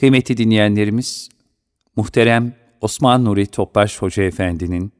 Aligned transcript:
Kıymetli 0.00 0.36
dinleyenlerimiz, 0.36 1.28
muhterem 1.96 2.54
Osman 2.80 3.24
Nuri 3.24 3.46
Topbaş 3.46 4.02
Hoca 4.02 4.22
Efendi'nin 4.22 4.92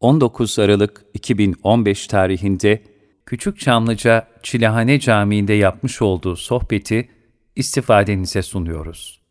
19 0.00 0.58
Aralık 0.58 1.04
2015 1.14 2.06
tarihinde 2.06 2.82
Küçük 3.26 3.60
Çamlıca 3.60 4.28
Çilehane 4.42 5.00
Camii'nde 5.00 5.52
yapmış 5.52 6.02
olduğu 6.02 6.36
sohbeti 6.36 7.08
istifadenize 7.56 8.42
sunuyoruz. 8.42 9.22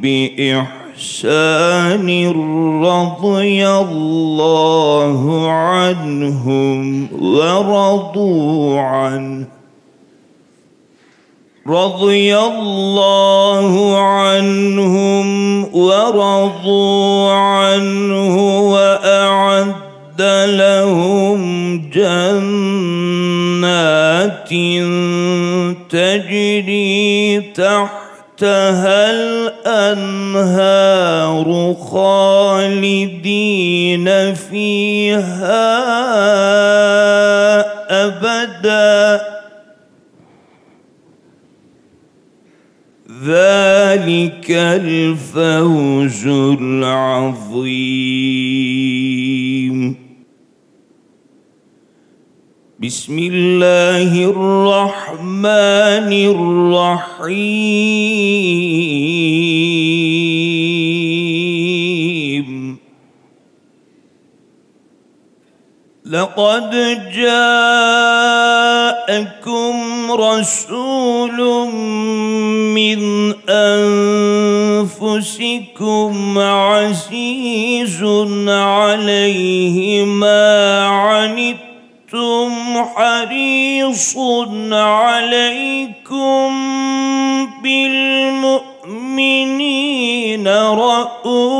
بإحسان 0.00 1.48
رضي 2.84 3.68
الله 3.68 5.50
عنهم. 5.50 6.89
ورضوا 7.20 8.80
عنه. 8.80 9.60
رضي 11.66 12.38
الله 12.38 13.98
عنهم 13.98 15.28
ورضوا 15.74 17.32
عنه 17.32 18.58
وأعد 18.70 20.22
لهم 20.46 21.40
جنات 21.94 22.50
تجري 25.90 27.40
تحتها 27.40 29.10
الأنهار 29.66 30.66
خالدين 31.90 33.24
فيها 34.34 35.80
أبداً 38.42 39.40
ذلك 43.24 44.50
الفوز 44.50 46.26
العظيم. 46.60 47.76
بسم 52.80 53.18
الله 53.18 54.24
الرحمن 54.24 56.12
الرحيم. 56.32 57.50
لقد 66.10 66.70
جاءكم 67.14 67.72
رسول 70.12 71.68
من 72.74 73.00
أنفسكم 74.98 76.38
عزيز 76.38 78.02
عليه 78.48 80.04
ما 80.04 80.86
عنتم 80.86 82.50
حريص 82.96 84.16
عليكم 84.72 86.50
بالمؤمنين 87.62 88.88
رؤوف 90.48 91.59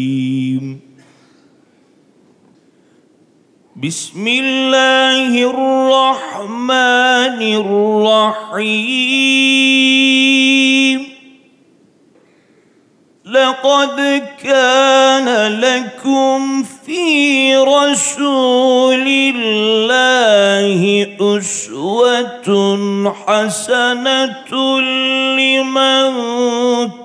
بسم 3.83 4.27
الله 4.27 5.49
الرحمن 5.49 7.41
الرحيم. 8.53 10.99
لقد 13.25 14.23
كان 14.43 15.59
لكم 15.59 16.63
في 16.85 17.55
رسول 17.57 19.07
الله 19.07 21.07
أسوة 21.21 22.47
حسنة 23.27 24.79
لمن 25.39 26.11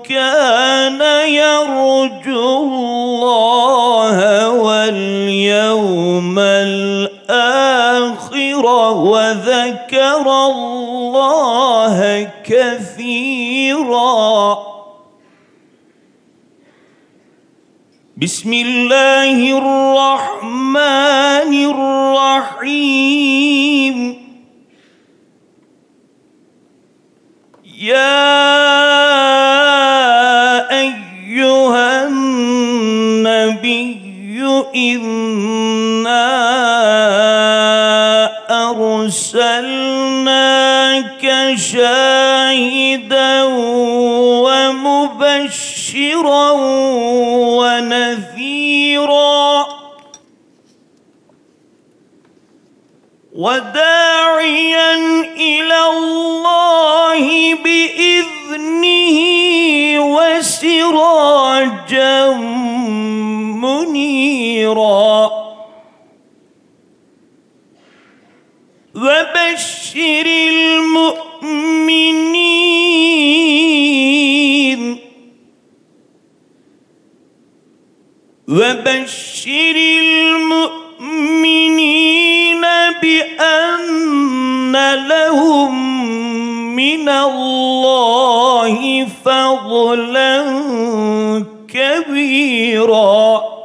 كان 0.09 1.01
يرجو 1.27 2.63
الله 2.63 4.17
واليوم 4.49 6.39
الآخر 6.39 7.85
وذكر 8.95 10.25
الله 10.51 11.97
كثيراً. 12.45 13.47
بسم 18.17 18.53
الله 18.53 19.37
الرحمن 19.57 21.53
الرحيم. 22.57 23.97
يا 27.77 28.66
أرسلناك 39.17 41.25
شاهدا 41.55 43.43
ومبشرا 44.45 46.51
ونذيرا 47.57 49.65
وداعيا 53.35 54.93
إلى 55.37 55.79
الله 55.97 57.25
بإذنه 57.55 59.17
وسراجا 60.15 62.17
منيرا 63.65 65.46
وبشر 68.97 70.25
المؤمنين. 70.25 71.27
وبشر 78.47 79.75
المؤمنين 80.01 80.77
بأن 83.01 84.75
لهم 85.07 85.73
من 86.75 87.09
الله 87.09 89.07
فضلا 89.25 90.35
كبيرا. 91.69 93.56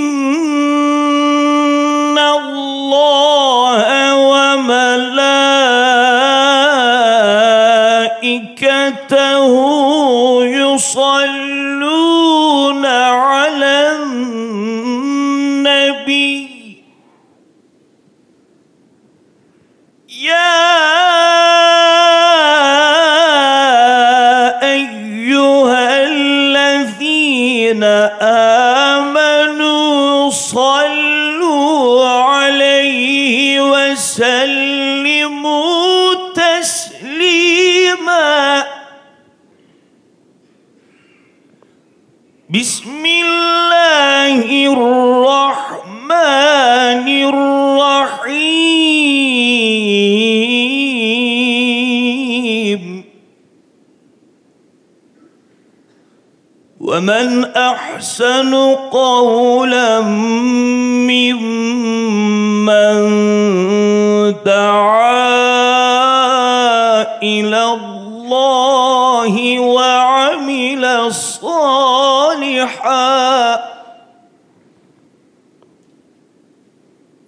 الله 2.19 3.92
Yeah! 20.15 20.62
أحسن 58.03 58.55
قولا 58.91 60.01
ممن 61.07 61.43
دعا 64.43 65.23
إلى 67.23 67.63
الله 67.65 69.59
وعمل 69.61 71.15
صالحا. 71.15 72.73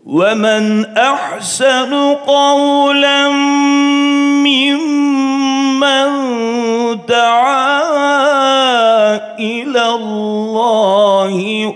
ومن 0.07 0.85
أحسن 0.97 2.15
قولا 2.15 3.44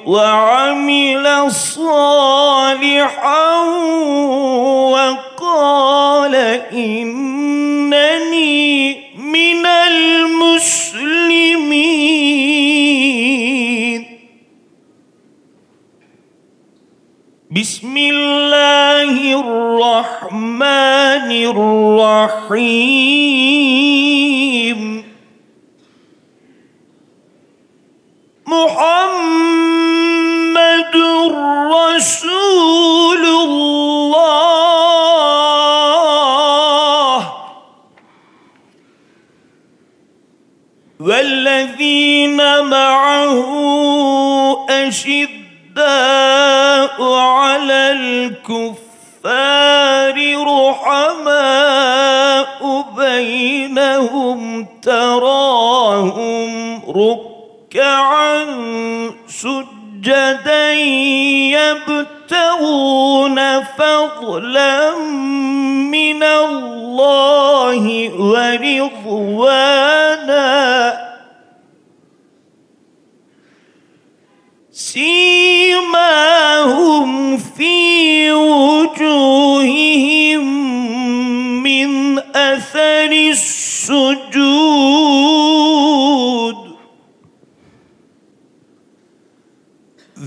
وعمل 0.06 1.52
صالحا 1.52 3.54
وقال 4.92 6.34
إنني 6.72 8.56
من 9.16 9.66
المسلمين. 9.66 10.58
بسم 17.50 17.96
الله 17.96 19.40
الرحمن 19.40 21.30
الرحيم. 21.52 22.78
محمد 28.46 29.47
رسول 31.78 33.24
الله. 33.24 33.98
والذين 41.00 42.40
معه 42.64 43.40
أشداء 44.70 45.38
على 47.14 47.92
الكفار 47.92 48.88
رحماء 50.68 51.82
بينهم 52.96 54.66
تراهم 54.82 56.52
ركعا 56.88 58.44
سجدا. 59.26 59.67
يبتغون 62.28 63.38
فضلا 63.62 64.96
من 65.90 66.22
الله 66.22 67.84
ورضوانا. 68.20 69.58
سيماهم 74.72 76.18
في 77.36 78.32
وجوههم 78.32 79.32
من 81.62 82.18
أثر 82.18 83.12
السجود. 83.12 84.36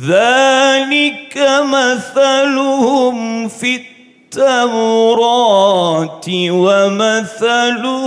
ذلك 0.07 1.37
مثلهم 1.61 3.47
في 3.47 3.75
التوراة 4.31 5.01
ومثلهم 6.49 7.97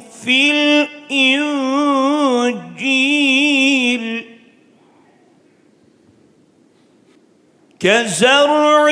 في 0.00 0.50
الإنجيل. 1.10 1.64
كزرع 7.80 8.88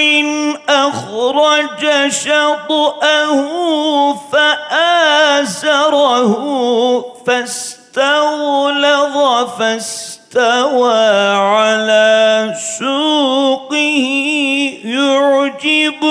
أخرج 0.68 2.08
شطأه 2.08 3.38
فآزره 4.32 5.82
فاستغلظ 7.26 9.16
فاستوى 10.32 11.36
على 11.36 12.54
سوقه 12.78 13.76
يعجب 14.84 16.04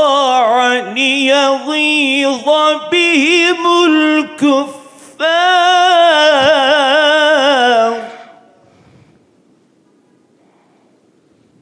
ليغيظ 0.92 2.48
بهم 2.92 3.62
الكفار. 3.86 4.84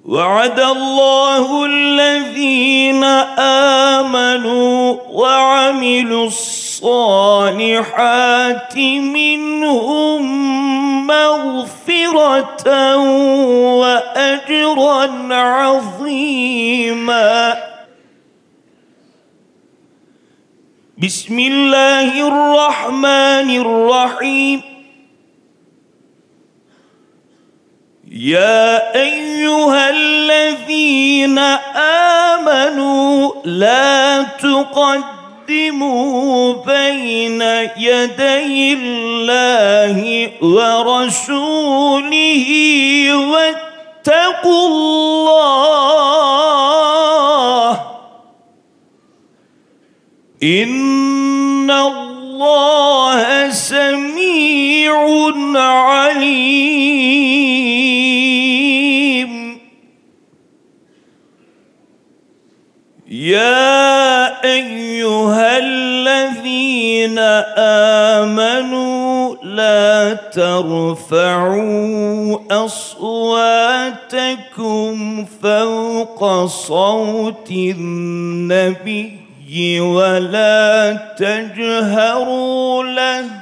وعد 0.05 0.61
الله 0.61 1.67
الذين 1.67 3.05
آمنوا 3.39 4.97
وعملوا 5.09 6.27
الصالحات 6.27 6.73
منهم 8.77 10.12
وأجرا 13.81 15.35
عظيما. 15.35 16.43
بسم 20.99 21.39
الله 21.39 22.29
الرحمن 22.29 23.51
الرحيم. 23.61 24.63
يا 28.13 28.95
أيها 28.95 29.91
الذين 29.91 31.39
آمنوا 32.39 33.33
لا 33.45 34.23
تقدموا 34.23 35.22
بين 36.67 37.43
يدي 37.77 38.73
الله 38.73 40.31
ورسوله 40.43 42.07
واتقوا 43.33 44.67
الله. 44.69 45.13
إن 50.43 51.71
الله 51.71 53.51
سميع 53.51 54.97
عليم. 55.57 56.73
يا 63.13 64.45
أيها 64.45 65.42
آمنوا 67.59 69.37
لا 69.43 70.15
ترفعوا 70.33 71.59
أصواتكم 72.65 74.05
فوق 75.43 76.47
صوت 76.47 77.51
النبي 77.51 79.23
ولا 79.81 80.93
تجهروا 81.19 82.85
له 82.85 83.42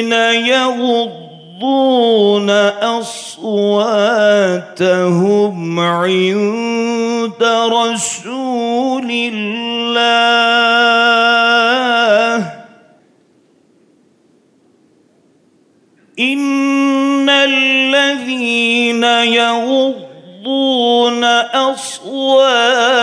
الذين 0.00 0.48
يغضون 0.48 2.50
أصواتهم 2.80 3.40
عند 5.80 7.42
رسول 7.72 9.10
الله. 9.10 10.02
إن 16.18 17.28
الذين 17.28 19.04
يغضون 19.04 21.24
أصواتهم 21.54 22.98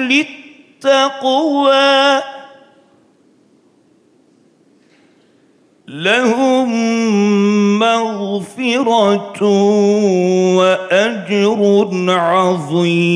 للتقوى. 0.02 1.96
لهم 5.88 6.70
مغفرة 7.80 9.44
وأجر 10.58 11.90
عظيم. 12.10 13.16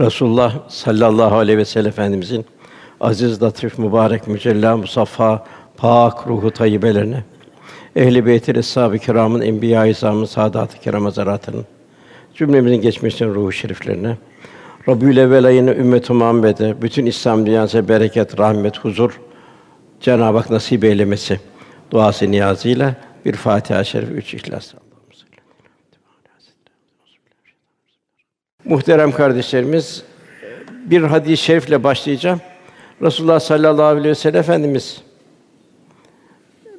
Resulullah 0.00 0.68
sallallahu 0.68 1.36
aleyhi 1.36 1.58
ve 1.58 1.64
sellem 1.64 1.88
Efendimizin 1.88 2.46
aziz, 3.00 3.42
latif, 3.42 3.78
mübarek, 3.78 4.28
mücella, 4.28 4.76
musaffa, 4.76 5.44
pak 5.76 6.26
ruhu 6.26 6.50
tayyibelerine, 6.50 7.24
ehl-i 7.96 8.26
beyt 8.26 8.48
eshab-ı 8.48 8.98
kiramın, 8.98 9.40
enbiya-i 9.40 9.90
izamın, 9.90 10.24
saadat-ı 10.24 10.80
kiram 10.80 11.04
hazaratının, 11.04 11.64
cümlemizin 12.34 12.80
geçmişten 12.80 13.34
ruhu 13.34 13.52
şeriflerine, 13.52 14.16
Rabiül 14.88 15.16
evvel 15.16 15.44
ayını 15.44 15.74
ümmet-i 15.74 16.12
Muhammed'e, 16.12 16.82
bütün 16.82 17.06
İslam 17.06 17.46
dünyasına 17.46 17.88
bereket, 17.88 18.38
rahmet, 18.38 18.78
huzur 18.78 19.20
Cenab-ı 20.00 20.38
Hak 20.38 20.50
nasip 20.50 20.84
eylemesi 20.84 21.40
duası 21.90 22.30
niyazıyla 22.30 22.94
bir 23.24 23.32
Fatiha-i 23.32 23.86
Şerif, 23.86 24.10
üç 24.10 24.34
İhlas. 24.34 24.74
Muhterem 28.64 29.12
kardeşlerimiz, 29.12 30.02
bir 30.70 31.02
hadis-i 31.02 31.42
şerifle 31.42 31.84
başlayacağım. 31.84 32.40
Resulullah 33.02 33.40
sallallahu 33.40 33.86
aleyhi 33.86 34.08
ve 34.08 34.14
sellem 34.14 34.40
Efendimiz 34.40 35.02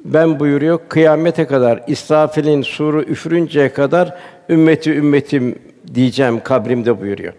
ben 0.04 0.40
buyuruyor 0.40 0.80
kıyamete 0.88 1.46
kadar 1.46 1.82
İsrafil'in 1.86 2.62
suru 2.62 3.02
üfürünceye 3.02 3.72
kadar 3.72 4.18
ümmeti 4.48 4.90
ümmetim 4.90 5.58
diyeceğim 5.94 6.40
kabrimde 6.44 7.00
buyuruyor. 7.00 7.32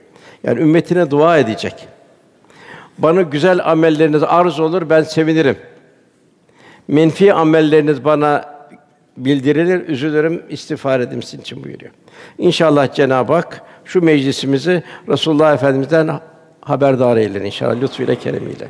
Yani 0.44 0.62
ümmetine 0.62 1.12
dua 1.12 1.38
edecek. 1.38 1.88
Bana 2.98 3.22
güzel 3.22 3.72
amelleriniz 3.72 4.24
arz 4.24 4.60
olur, 4.60 4.90
ben 4.90 5.04
sevinirim. 5.04 5.58
Menfi 6.88 7.34
amelleriniz 7.34 8.06
bana 8.06 8.57
bildirilir, 9.18 9.88
üzülürüm, 9.88 10.44
istiğfar 10.50 11.00
edim 11.00 11.24
sizin 11.24 11.42
için 11.42 11.64
buyuruyor. 11.64 11.92
İnşallah 12.38 12.94
Cenab-ı 12.94 13.34
Hak 13.34 13.62
şu 13.86 14.02
meclisimizi 14.02 14.84
Resulullah 15.08 15.54
Efendimizden 15.54 16.20
haberdar 16.62 17.18
eyler 17.18 17.42
inşallah 17.42 17.82
lütfuyla 17.82 18.16
keremiyle. 18.16 18.68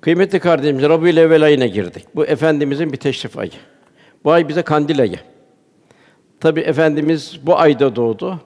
Kıymetli 0.00 0.40
kardeşim, 0.40 0.82
Rabiül 0.82 1.16
Evvel 1.16 1.42
ayına 1.42 1.66
girdik. 1.66 2.04
Bu 2.14 2.26
efendimizin 2.26 2.92
bir 2.92 2.96
teşrif 2.96 3.38
ayı. 3.38 3.50
Bu 4.24 4.32
ay 4.32 4.48
bize 4.48 4.62
kandil 4.62 5.00
ayı. 5.00 5.16
Tabi 6.40 6.60
efendimiz 6.60 7.40
bu 7.42 7.58
ayda 7.58 7.96
doğdu. 7.96 8.40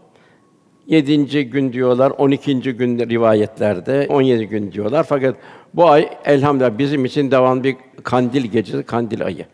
Yedinci 0.86 1.50
gün 1.50 1.72
diyorlar, 1.72 2.10
on 2.10 2.30
ikinci 2.30 2.72
gün 2.72 2.98
rivayetlerde, 2.98 4.06
on 4.10 4.22
yedi 4.22 4.46
gün 4.46 4.72
diyorlar. 4.72 5.04
Fakat 5.08 5.36
bu 5.74 5.88
ay 5.88 6.08
elhamdülillah 6.24 6.78
bizim 6.78 7.04
için 7.04 7.30
devam 7.30 7.64
bir 7.64 7.76
kandil 8.02 8.44
gecesi, 8.44 8.82
kandil 8.82 9.24
ayı. 9.24 9.44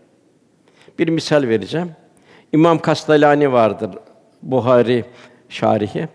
Bir 0.99 1.09
misal 1.09 1.43
vereceğim. 1.43 1.90
İmam 2.52 2.78
Kastalani 2.78 3.52
vardır, 3.52 3.90
Buhari 4.43 5.05
şarihi. 5.49 6.09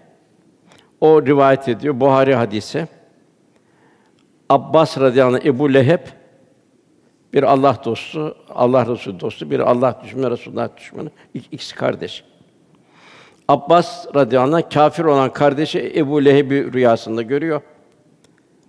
O 1.02 1.26
rivayet 1.26 1.70
ediyor 1.70 2.00
Buhari 2.00 2.36
hadisi. 2.36 2.88
Abbas 4.50 4.98
radıyallahu 4.98 5.36
anh, 5.36 5.46
Ebu 5.46 5.74
Leheb 5.74 6.00
bir 7.34 7.44
Allah 7.44 7.78
dostu, 7.86 8.38
Allah 8.50 8.88
Resulü 8.88 9.20
dostu, 9.20 9.52
bir 9.52 9.60
Allah 9.60 10.02
düşmanı, 10.04 10.32
Resulullah 10.32 10.78
düşmanı. 10.78 11.10
İkisi 11.34 11.76
kardeş. 11.76 12.24
Abbas 13.48 14.16
radıyallahu 14.16 14.56
anh 14.56 14.70
kafir 14.74 15.04
olan 15.04 15.34
kardeşi 15.34 15.94
Ebu 15.96 16.26
Leheb'i 16.26 16.74
rüyasında 16.74 17.22
görüyor. 17.22 17.62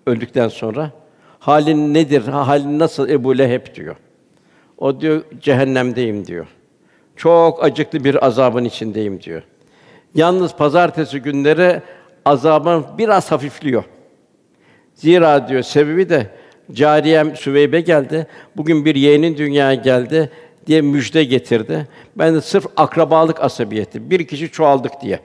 Öldükten 0.07 0.49
sonra 0.49 0.91
halin 1.39 1.95
nedir? 1.95 2.23
Halin 2.23 2.79
nasıl 2.79 3.09
Ebu 3.09 3.39
Leheb 3.39 3.75
diyor. 3.75 3.97
O 4.79 5.01
diyor 5.01 5.23
cehennemdeyim 5.41 6.27
diyor. 6.27 6.47
Çok 7.17 7.65
acıklı 7.65 8.05
bir 8.05 8.27
azabın 8.27 8.65
içindeyim 8.65 9.23
diyor. 9.23 9.43
Yalnız 10.15 10.57
pazartesi 10.57 11.21
günleri 11.21 11.83
azabın 12.25 12.85
biraz 12.99 13.33
hafifliyor. 13.33 13.85
Zira 14.95 15.49
diyor 15.49 15.63
sebebi 15.63 16.09
de 16.09 16.31
Cariyem 16.73 17.37
Süveybe 17.37 17.81
geldi. 17.81 18.27
Bugün 18.57 18.85
bir 18.85 18.95
yeğenin 18.95 19.37
dünyaya 19.37 19.75
geldi 19.75 20.31
diye 20.67 20.81
müjde 20.81 21.25
getirdi. 21.25 21.89
Ben 22.17 22.35
de 22.35 22.41
sırf 22.41 22.67
akrabalık 22.77 23.43
asabiyeti, 23.43 24.11
bir 24.11 24.27
kişi 24.27 24.51
çoğaldık 24.51 25.01
diye. 25.01 25.21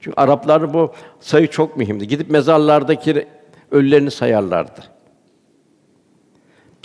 Çünkü 0.00 0.20
Araplar 0.20 0.74
bu 0.74 0.92
sayı 1.20 1.46
çok 1.46 1.76
mühimdi. 1.76 2.08
Gidip 2.08 2.30
mezarlardaki 2.30 3.26
ölülerini 3.70 4.10
sayarlardı. 4.10 4.80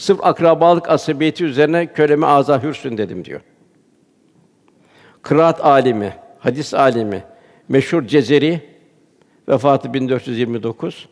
Sırf 0.03 0.25
akrabalık 0.25 0.89
asabiyeti 0.89 1.45
üzerine 1.45 1.93
köleme 1.93 2.25
azâ 2.25 2.63
hürsün 2.63 2.97
dedim 2.97 3.25
diyor. 3.25 3.41
Kıraat 5.21 5.65
alimi, 5.65 6.13
hadis 6.39 6.73
alimi, 6.73 7.23
meşhur 7.69 8.07
Cezeri 8.07 8.61
vefatı 9.49 9.93
1429 9.93 11.09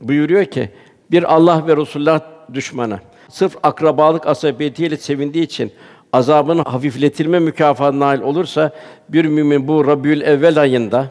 buyuruyor 0.00 0.44
ki 0.44 0.70
bir 1.10 1.34
Allah 1.34 1.66
ve 1.66 1.76
Resulullah 1.76 2.20
düşmanı 2.54 3.00
sırf 3.28 3.56
akrabalık 3.62 4.26
asabiyetiyle 4.26 4.96
sevindiği 4.96 5.44
için 5.44 5.72
azabının 6.12 6.64
hafifletilme 6.64 7.38
mükafatına 7.38 8.06
nail 8.06 8.20
olursa 8.20 8.70
bir 9.08 9.24
mümin 9.24 9.68
bu 9.68 9.86
Rabiül 9.86 10.20
Evvel 10.20 10.60
ayında 10.60 11.06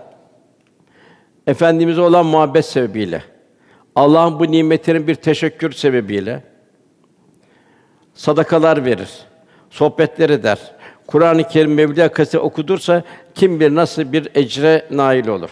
efendimize 1.47 2.01
olan 2.01 2.25
muhabbet 2.25 2.65
sebebiyle 2.65 3.23
Allah'ın 3.95 4.39
bu 4.39 4.51
nimetlerin 4.51 5.07
bir 5.07 5.15
teşekkür 5.15 5.71
sebebiyle 5.71 6.50
sadakalar 8.13 8.85
verir, 8.85 9.09
sohbetler 9.69 10.29
eder. 10.29 10.59
Kur'an-ı 11.07 11.47
Kerim 11.47 11.73
Mevlid 11.73 11.97
Akası 11.97 12.39
okudursa 12.39 13.03
kim 13.35 13.59
bilir 13.59 13.75
nasıl 13.75 14.13
bir 14.13 14.29
ecre 14.35 14.85
nail 14.91 15.27
olur. 15.27 15.49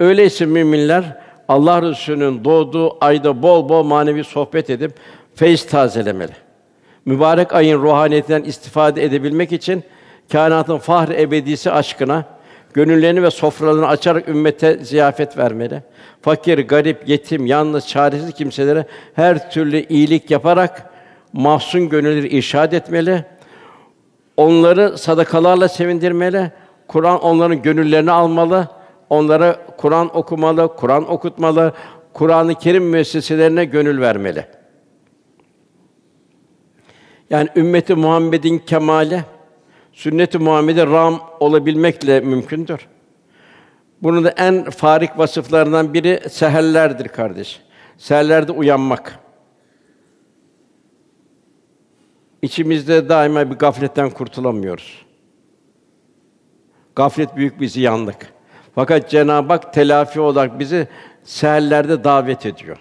Öyleyse 0.00 0.46
müminler 0.46 1.18
Allah 1.48 1.82
Resulü'nün 1.82 2.44
doğduğu 2.44 3.04
ayda 3.04 3.42
bol 3.42 3.68
bol 3.68 3.82
manevi 3.82 4.24
sohbet 4.24 4.70
edip 4.70 4.92
feyz 5.34 5.66
tazelemeli. 5.66 6.32
Mübarek 7.04 7.54
ayın 7.54 7.82
ruhaniyetinden 7.82 8.42
istifade 8.42 9.04
edebilmek 9.04 9.52
için 9.52 9.82
kainatın 10.32 10.78
fahr 10.78 11.08
ebedisi 11.08 11.70
aşkına 11.70 12.24
gönüllerini 12.74 13.22
ve 13.22 13.30
sofralarını 13.30 13.88
açarak 13.88 14.28
ümmete 14.28 14.74
ziyafet 14.84 15.38
vermeli. 15.38 15.82
Fakir, 16.22 16.58
garip, 16.58 17.08
yetim, 17.08 17.46
yalnız, 17.46 17.88
çaresiz 17.88 18.32
kimselere 18.32 18.86
her 19.14 19.50
türlü 19.50 19.86
iyilik 19.88 20.30
yaparak 20.30 20.87
mahzun 21.32 21.88
gönülleri 21.88 22.28
irşad 22.28 22.72
etmeli. 22.72 23.24
Onları 24.36 24.98
sadakalarla 24.98 25.68
sevindirmeli. 25.68 26.52
Kur'an 26.88 27.20
onların 27.20 27.62
gönüllerini 27.62 28.10
almalı. 28.10 28.68
Onlara 29.10 29.66
Kur'an 29.76 30.16
okumalı, 30.16 30.76
Kur'an 30.76 31.10
okutmalı. 31.10 31.72
Kur'an-ı 32.12 32.54
Kerim 32.54 32.84
müesseselerine 32.84 33.64
gönül 33.64 34.00
vermeli. 34.00 34.46
Yani 37.30 37.48
ümmeti 37.56 37.94
Muhammed'in 37.94 38.58
kemale 38.58 39.24
sünnet-i 39.92 40.38
Muhammed'e 40.38 40.86
ram 40.86 41.20
olabilmekle 41.40 42.20
mümkündür. 42.20 42.86
Bunun 44.02 44.24
da 44.24 44.30
en 44.30 44.64
farik 44.64 45.18
vasıflarından 45.18 45.94
biri 45.94 46.20
seherlerdir 46.30 47.08
kardeş. 47.08 47.60
Seherlerde 47.98 48.52
uyanmak. 48.52 49.18
İçimizde 52.42 53.08
daima 53.08 53.50
bir 53.50 53.56
gafletten 53.56 54.10
kurtulamıyoruz. 54.10 55.06
Gaflet 56.96 57.36
büyük 57.36 57.60
bir 57.60 57.68
ziyanlık. 57.68 58.32
Fakat 58.74 59.10
Cenab-ı 59.10 59.52
Hak 59.52 59.72
telafi 59.72 60.20
olarak 60.20 60.58
bizi 60.58 60.88
seherlerde 61.24 62.04
davet 62.04 62.46
ediyor. 62.46 62.76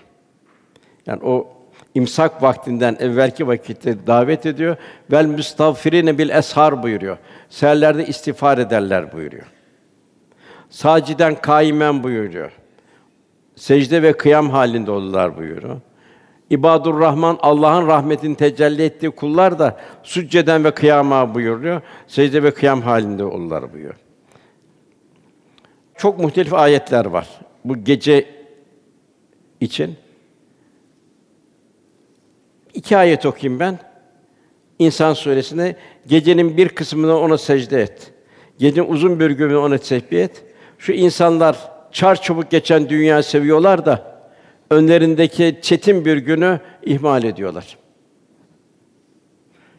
Yani 1.05 1.23
o 1.23 1.47
imsak 1.95 2.43
vaktinden 2.43 2.97
evvelki 2.99 3.47
vakitte 3.47 4.07
davet 4.07 4.45
ediyor. 4.45 4.77
Vel 5.11 5.25
müstağfirine 5.25 6.17
bil 6.17 6.29
eshar 6.29 6.83
buyuruyor. 6.83 7.17
Seherlerde 7.49 8.07
istiğfar 8.07 8.57
ederler 8.57 9.13
buyuruyor. 9.13 9.45
Saciden 10.69 11.35
kaimen 11.35 12.03
buyuruyor. 12.03 12.51
Secde 13.55 14.01
ve 14.03 14.13
kıyam 14.13 14.49
halinde 14.49 14.91
olurlar 14.91 15.37
buyuruyor. 15.37 15.81
İbadur 16.49 16.99
Rahman 16.99 17.37
Allah'ın 17.41 17.87
rahmetini 17.87 18.35
tecelli 18.35 18.83
ettiği 18.83 19.11
kullar 19.11 19.59
da 19.59 19.77
sücceden 20.03 20.63
ve 20.63 20.71
kıyama 20.71 21.35
buyuruyor. 21.35 21.81
Secde 22.07 22.43
ve 22.43 22.53
kıyam 22.53 22.81
halinde 22.81 23.23
olurlar 23.23 23.73
buyuruyor. 23.73 23.95
Çok 25.95 26.19
muhtelif 26.19 26.53
ayetler 26.53 27.05
var 27.05 27.27
bu 27.65 27.83
gece 27.83 28.25
için. 29.61 29.95
İki 32.73 32.97
ayet 32.97 33.25
okuyayım 33.25 33.59
ben. 33.59 33.79
İnsan 34.79 35.13
suresinde 35.13 35.75
gecenin 36.07 36.57
bir 36.57 36.69
kısmını 36.69 37.19
ona 37.19 37.37
secde 37.37 37.81
et. 37.81 38.13
Gecenin 38.59 38.87
uzun 38.87 39.19
bir 39.19 39.31
günü 39.31 39.55
ona 39.55 39.77
tesbih 39.77 40.23
et. 40.23 40.43
Şu 40.77 40.91
insanlar 40.91 41.71
çar 41.91 42.21
çabuk 42.21 42.51
geçen 42.51 42.89
dünya 42.89 43.23
seviyorlar 43.23 43.85
da 43.85 44.16
önlerindeki 44.69 45.59
çetin 45.61 46.05
bir 46.05 46.17
günü 46.17 46.59
ihmal 46.83 47.23
ediyorlar. 47.23 47.77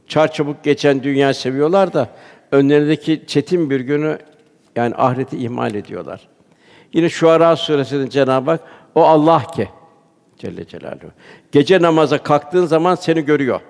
Çar 0.06 0.32
çabuk 0.32 0.64
geçen 0.64 1.02
dünya 1.02 1.34
seviyorlar 1.34 1.92
da 1.92 2.08
önlerindeki 2.52 3.22
çetin 3.26 3.70
bir 3.70 3.80
günü 3.80 4.18
yani 4.76 4.94
ahireti 4.94 5.38
ihmal 5.38 5.74
ediyorlar. 5.74 6.28
Yine 6.92 7.08
Şuara 7.08 7.56
suresinde 7.56 8.10
Cenab-ı 8.10 8.50
Hak 8.50 8.60
o 8.94 9.02
Allah 9.02 9.42
ki 9.46 9.68
Celle 10.38 10.66
Celaluhu. 10.66 11.10
Gece 11.52 11.82
namaza 11.82 12.18
kalktığın 12.18 12.66
zaman 12.66 12.94
seni 12.94 13.24
görüyor. 13.24 13.60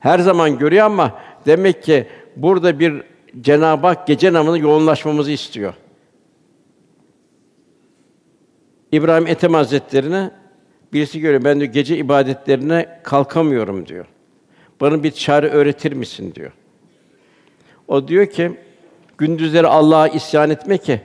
Her 0.00 0.18
zaman 0.18 0.58
görüyor 0.58 0.86
ama 0.86 1.18
demek 1.46 1.82
ki 1.82 2.06
burada 2.36 2.78
bir 2.78 3.02
Cenab-ı 3.40 3.86
Hak 3.86 4.06
gece 4.06 4.32
namazına 4.32 4.58
yoğunlaşmamızı 4.58 5.30
istiyor. 5.30 5.74
İbrahim 8.92 9.26
Ethem 9.26 9.54
Hazretlerine 9.54 10.30
birisi 10.92 11.20
görüyor. 11.20 11.44
Ben 11.44 11.60
diyor 11.60 11.72
gece 11.72 11.96
ibadetlerine 11.96 13.00
kalkamıyorum 13.02 13.86
diyor. 13.86 14.06
Bana 14.80 15.02
bir 15.02 15.10
çare 15.10 15.48
öğretir 15.48 15.92
misin 15.92 16.34
diyor. 16.34 16.52
O 17.88 18.08
diyor 18.08 18.26
ki 18.26 18.52
gündüzleri 19.18 19.66
Allah'a 19.66 20.08
isyan 20.08 20.50
etme 20.50 20.78
ki 20.78 21.00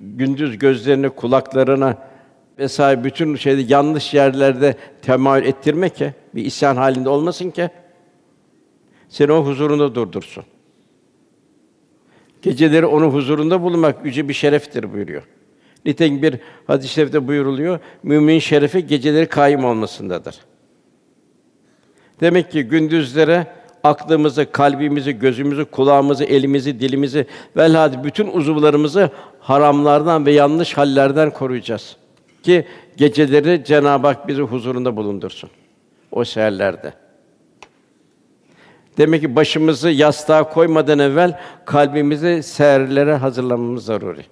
gündüz 0.00 0.58
gözlerini, 0.58 1.10
kulaklarına 1.10 1.98
vesaire 2.58 3.04
bütün 3.04 3.36
şeyde 3.36 3.60
yanlış 3.72 4.14
yerlerde 4.14 4.76
temayül 5.02 5.46
ettirme 5.46 5.88
ki 5.88 6.12
bir 6.34 6.44
isyan 6.44 6.76
halinde 6.76 7.08
olmasın 7.08 7.50
ki 7.50 7.70
seni 9.08 9.32
o 9.32 9.46
huzurunda 9.46 9.94
durdursun. 9.94 10.44
Geceleri 12.42 12.86
onun 12.86 13.10
huzurunda 13.10 13.62
bulunmak 13.62 14.04
yüce 14.06 14.28
bir 14.28 14.34
şereftir 14.34 14.92
buyuruyor. 14.92 15.22
Nitekim 15.84 16.22
bir 16.22 16.38
hadis-i 16.66 16.92
şerifte 16.92 17.28
buyuruluyor, 17.28 17.78
mümin 18.02 18.38
şerefi 18.38 18.86
geceleri 18.86 19.26
kaim 19.26 19.64
olmasındadır. 19.64 20.36
Demek 22.20 22.52
ki 22.52 22.62
gündüzlere 22.62 23.46
aklımızı, 23.84 24.52
kalbimizi, 24.52 25.18
gözümüzü, 25.18 25.64
kulağımızı, 25.64 26.24
elimizi, 26.24 26.80
dilimizi 26.80 27.26
velhâsıl 27.56 28.04
bütün 28.04 28.26
uzuvlarımızı 28.26 29.10
haramlardan 29.40 30.26
ve 30.26 30.32
yanlış 30.32 30.76
hallerden 30.76 31.30
koruyacağız. 31.30 31.96
Ki 32.42 32.66
geceleri 32.96 33.64
Cenab-ı 33.64 34.06
Hak 34.06 34.28
bizi 34.28 34.42
huzurunda 34.42 34.96
bulundursun. 34.96 35.50
O 36.12 36.24
seherlerde. 36.24 36.92
Demek 38.98 39.20
ki 39.20 39.36
başımızı 39.36 39.90
yastığa 39.90 40.50
koymadan 40.50 40.98
evvel 40.98 41.40
kalbimizi 41.64 42.42
seherlere 42.42 43.14
hazırlamamız 43.14 43.84
zaruri. 43.84 44.24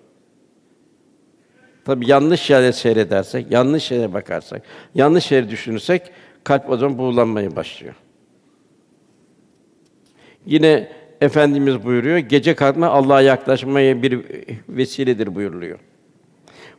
Tabii 1.85 2.11
yanlış 2.11 2.51
yere 2.51 2.73
seyredersek, 2.73 3.51
yanlış 3.51 3.91
yere 3.91 4.13
bakarsak, 4.13 4.63
yanlış 4.95 5.33
yere 5.33 5.51
düşünürsek 5.51 6.03
kalp 6.45 6.71
o 6.71 6.77
zaman 6.77 6.99
buğulanmaya 6.99 7.57
başlıyor. 7.57 7.95
Yine 10.47 10.93
Efendimiz 11.21 11.85
buyuruyor, 11.85 12.19
gece 12.19 12.55
kalkma 12.55 12.87
Allah'a 12.87 13.21
yaklaşmaya 13.21 14.03
bir 14.03 14.21
vesiledir 14.69 15.35
buyuruluyor. 15.35 15.79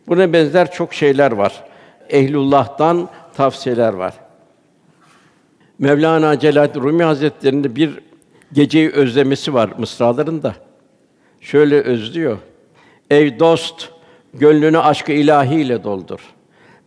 Buna 0.08 0.34
benzer 0.34 0.72
çok 0.72 0.94
şeyler 0.94 1.32
var. 1.32 1.64
Ehlullah'tan 2.10 3.10
tavsiyeler 3.34 3.94
var. 3.94 4.14
Mevlana 5.80 6.40
Celaleddin 6.40 6.82
Rumi 6.82 7.04
Hazretleri'nde 7.04 7.76
bir 7.76 8.00
geceyi 8.54 8.90
özlemesi 8.90 9.54
var 9.54 9.70
mısralarında. 9.78 10.56
Şöyle 11.42 11.82
özlüyor. 11.82 12.38
Ey 13.10 13.40
dost, 13.40 13.90
gönlünü 14.34 14.80
aşkı 14.80 15.12
ilahi 15.12 15.56
ile 15.56 15.84
doldur. 15.84 16.20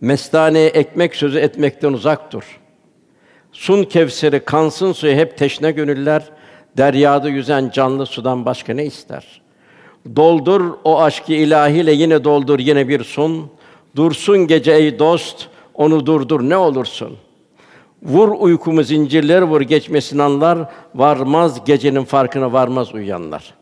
Mestaneye 0.01 0.69
ekmek 0.69 1.17
sözü 1.17 1.39
etmekten 1.39 1.93
uzak 1.93 2.33
dur. 2.33 2.61
Sun 3.53 3.85
Kevser'i 3.85 4.41
kansın 4.41 4.93
suyu 4.93 5.15
hep 5.15 5.39
teşne 5.39 5.71
gönüller. 5.71 6.23
Deryada 6.77 7.29
yüzen 7.29 7.71
canlı 7.71 8.07
sudan 8.07 8.47
başka 8.47 8.75
ne 8.75 8.85
ister? 8.87 9.43
Doldur 10.17 10.75
o 10.85 11.01
aşkı 11.01 11.33
ilahiyle 11.33 11.93
yine 11.93 12.25
doldur 12.25 12.59
yine 12.59 12.89
bir 12.89 13.05
sun. 13.05 13.51
Dursun 13.97 14.47
gece 14.47 14.73
ey 14.73 14.99
dost, 14.99 15.49
Onu 15.75 16.07
durdur 16.07 16.41
ne 16.41 16.57
olursun. 16.57 17.17
Vur 18.03 18.29
uykumu 18.29 18.83
zincirler 18.83 19.43
vur 19.43 19.61
geçmesin 19.61 20.19
anlar. 20.19 20.71
Varmaz 20.95 21.65
gecenin 21.65 22.05
farkına 22.05 22.53
varmaz 22.53 22.95
uyanlar. 22.95 23.55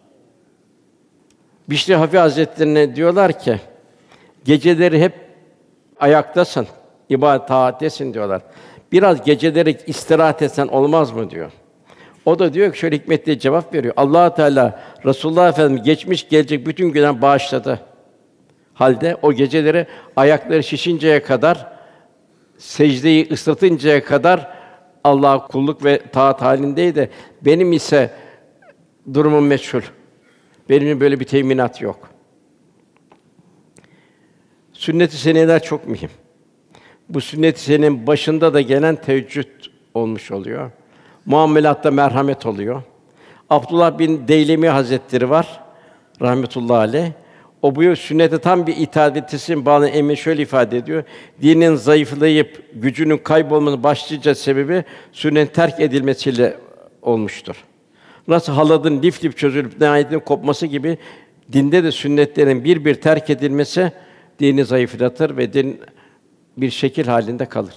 Bişri 1.68 1.94
Hafi 1.94 2.18
Hazretlerine 2.18 2.96
diyorlar 2.96 3.38
ki 3.38 3.60
geceleri 4.44 5.00
hep 5.00 5.12
ayaktasın, 6.00 6.66
ibadet 7.08 7.48
taattesin 7.48 8.14
diyorlar. 8.14 8.42
Biraz 8.92 9.24
geceleri 9.24 9.78
istirahat 9.86 10.42
etsen 10.42 10.66
olmaz 10.66 11.12
mı 11.12 11.30
diyor. 11.30 11.52
O 12.24 12.38
da 12.38 12.54
diyor 12.54 12.72
ki 12.72 12.78
şöyle 12.78 12.96
hikmetli 12.96 13.38
cevap 13.38 13.74
veriyor. 13.74 13.94
Allah 13.96 14.34
Teala 14.34 14.80
Resulullah 15.04 15.48
Efendimiz 15.48 15.82
geçmiş 15.82 16.28
gelecek 16.28 16.66
bütün 16.66 16.88
günah 16.88 17.22
bağışladı. 17.22 17.80
Halde 18.74 19.16
o 19.22 19.32
geceleri 19.32 19.86
ayakları 20.16 20.62
şişinceye 20.62 21.22
kadar 21.22 21.66
secdeyi 22.58 23.28
ıslatıncaya 23.32 24.04
kadar 24.04 24.54
Allah'a 25.04 25.46
kulluk 25.46 25.84
ve 25.84 25.98
taat 26.12 26.42
halindeydi. 26.42 27.10
Benim 27.42 27.72
ise 27.72 28.10
durumum 29.14 29.46
meçhul. 29.46 29.82
Benim 30.68 31.00
böyle 31.00 31.20
bir 31.20 31.24
teminat 31.24 31.80
yok. 31.80 32.13
Sünnet-i 34.84 35.16
seneler 35.16 35.62
çok 35.62 35.88
mühim. 35.88 36.10
Bu 37.08 37.20
sünnet-i 37.20 37.60
senenin 37.60 38.06
başında 38.06 38.54
da 38.54 38.60
gelen 38.60 38.96
teheccüd 38.96 39.48
olmuş 39.94 40.30
oluyor. 40.30 40.70
Muamelatta 41.26 41.90
merhamet 41.90 42.46
oluyor. 42.46 42.82
Abdullah 43.50 43.98
bin 43.98 44.28
Deylemi 44.28 44.68
Hazretleri 44.68 45.30
var 45.30 45.60
rahmetullahi 46.22 46.78
aleyh. 46.78 47.06
O 47.62 47.74
bu 47.74 47.96
sünnete 47.96 48.38
tam 48.38 48.66
bir 48.66 48.76
itaat 48.76 49.16
ve 49.16 49.26
teslim 49.26 49.66
bağlı 49.66 49.88
emin 49.88 50.14
şöyle 50.14 50.42
ifade 50.42 50.76
ediyor. 50.76 51.04
Dinin 51.42 51.74
zayıflayıp 51.74 52.64
gücünün 52.74 53.18
kaybolmasının 53.18 53.82
başlıca 53.82 54.34
sebebi 54.34 54.84
sünnet 55.12 55.54
terk 55.54 55.80
edilmesiyle 55.80 56.56
olmuştur. 57.02 57.56
Nasıl 58.28 58.52
haladın 58.52 59.02
lif 59.02 59.24
lif 59.24 59.36
çözülüp 59.36 59.80
nihayetinde 59.80 60.18
kopması 60.18 60.66
gibi 60.66 60.98
dinde 61.52 61.84
de 61.84 61.92
sünnetlerin 61.92 62.64
bir 62.64 62.84
bir 62.84 62.94
terk 62.94 63.30
edilmesi 63.30 63.92
dini 64.38 64.64
zayıflatır 64.64 65.36
ve 65.36 65.52
din 65.52 65.80
bir 66.56 66.70
şekil 66.70 67.06
halinde 67.06 67.46
kalır. 67.46 67.74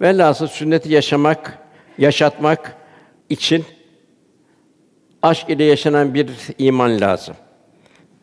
Velhasıl 0.00 0.46
sünneti 0.46 0.92
yaşamak, 0.92 1.58
yaşatmak 1.98 2.76
için 3.28 3.64
aşk 5.22 5.50
ile 5.50 5.64
yaşanan 5.64 6.14
bir 6.14 6.30
iman 6.58 7.00
lazım. 7.00 7.34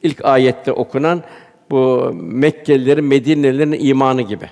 İlk 0.03 0.25
ayette 0.25 0.71
okunan 0.71 1.23
bu 1.71 2.11
Mekkelilerin, 2.13 3.03
Medinelilerin 3.03 3.85
imanı 3.85 4.21
gibi. 4.21 4.49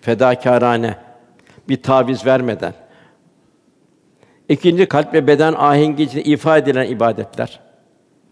Fedakârane, 0.00 0.96
bir 1.68 1.82
taviz 1.82 2.26
vermeden. 2.26 2.74
İkinci 4.48 4.86
kalp 4.86 5.14
ve 5.14 5.26
beden 5.26 5.52
ahengi 5.52 6.02
içinde 6.02 6.22
ifade 6.22 6.70
edilen 6.70 6.86
ibadetler. 6.86 7.60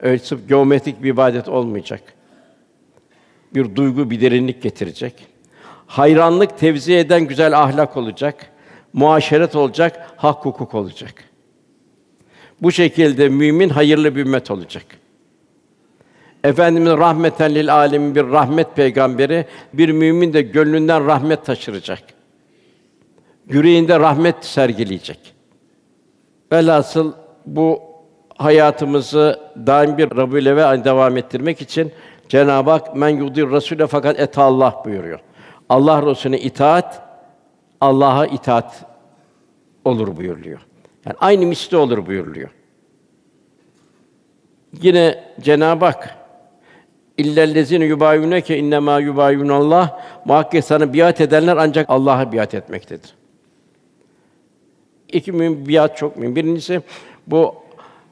Öyle 0.01 0.19
sırf 0.19 0.49
geometrik 0.49 1.03
bir 1.03 1.09
ibadet 1.09 1.49
olmayacak. 1.49 2.01
Bir 3.55 3.77
duygu, 3.77 4.11
bir 4.11 4.21
derinlik 4.21 4.63
getirecek. 4.63 5.27
Hayranlık 5.87 6.59
tevzi 6.59 6.95
eden 6.95 7.21
güzel 7.27 7.63
ahlak 7.63 7.97
olacak. 7.97 8.47
Muaşeret 8.93 9.57
olacak, 9.57 10.11
hak 10.17 10.45
hukuk 10.45 10.75
olacak. 10.75 11.25
Bu 12.63 12.73
şekilde 12.73 13.29
mümin 13.29 13.69
hayırlı 13.69 14.17
bir 14.17 14.21
ümmet 14.21 14.51
olacak. 14.51 14.85
Efendimiz 16.45 16.93
rahmeten 16.93 17.55
lil 17.55 17.75
alemin 17.75 18.15
bir 18.15 18.25
rahmet 18.25 18.77
peygamberi, 18.77 19.47
bir 19.73 19.89
mümin 19.93 20.33
de 20.33 20.43
gönlünden 20.43 21.07
rahmet 21.07 21.45
taşıracak. 21.45 22.03
Yüreğinde 23.49 24.01
rahmet 24.01 24.45
sergileyecek. 24.45 25.35
Velhasıl 26.53 27.13
bu 27.47 27.83
hayatımızı 28.37 29.41
daim 29.67 29.99
bir 29.99 30.17
Rabbül 30.17 30.47
ve 30.47 30.85
devam 30.85 31.17
ettirmek 31.17 31.61
için 31.61 31.93
Cenab-ı 32.33 32.71
Hak 32.71 32.97
men 32.97 33.09
yudir 33.09 33.43
Rasûle 33.43 33.87
fakat 33.87 34.21
et 34.21 34.39
Allah 34.39 34.83
buyuruyor. 34.85 35.21
Allah 35.69 36.07
Resulüne 36.07 36.39
itaat 36.39 37.03
Allah'a 37.81 38.27
itaat 38.27 38.85
olur 39.85 40.17
buyuruluyor. 40.17 40.61
Yani 41.07 41.17
aynı 41.21 41.47
misli 41.47 41.77
olur 41.77 42.07
buyuruluyor. 42.07 42.51
Yine 44.83 45.25
Cenab-ı 45.41 45.85
Hak 45.85 46.17
İllellezine 47.19 47.85
yubayuneke 47.85 48.59
innema 48.59 48.99
yubayunallah 48.99 50.01
muhakkak 50.25 50.65
sana 50.65 50.95
biat 50.95 51.21
edenler 51.21 51.57
ancak 51.57 51.91
Allah'a 51.91 52.33
biat 52.33 52.55
etmektedir. 52.55 53.15
İki 55.09 55.33
mühim 55.33 55.69
biat 55.69 55.97
çok 55.97 56.17
mühim. 56.17 56.37
Birincisi 56.37 56.83
bu 57.27 57.55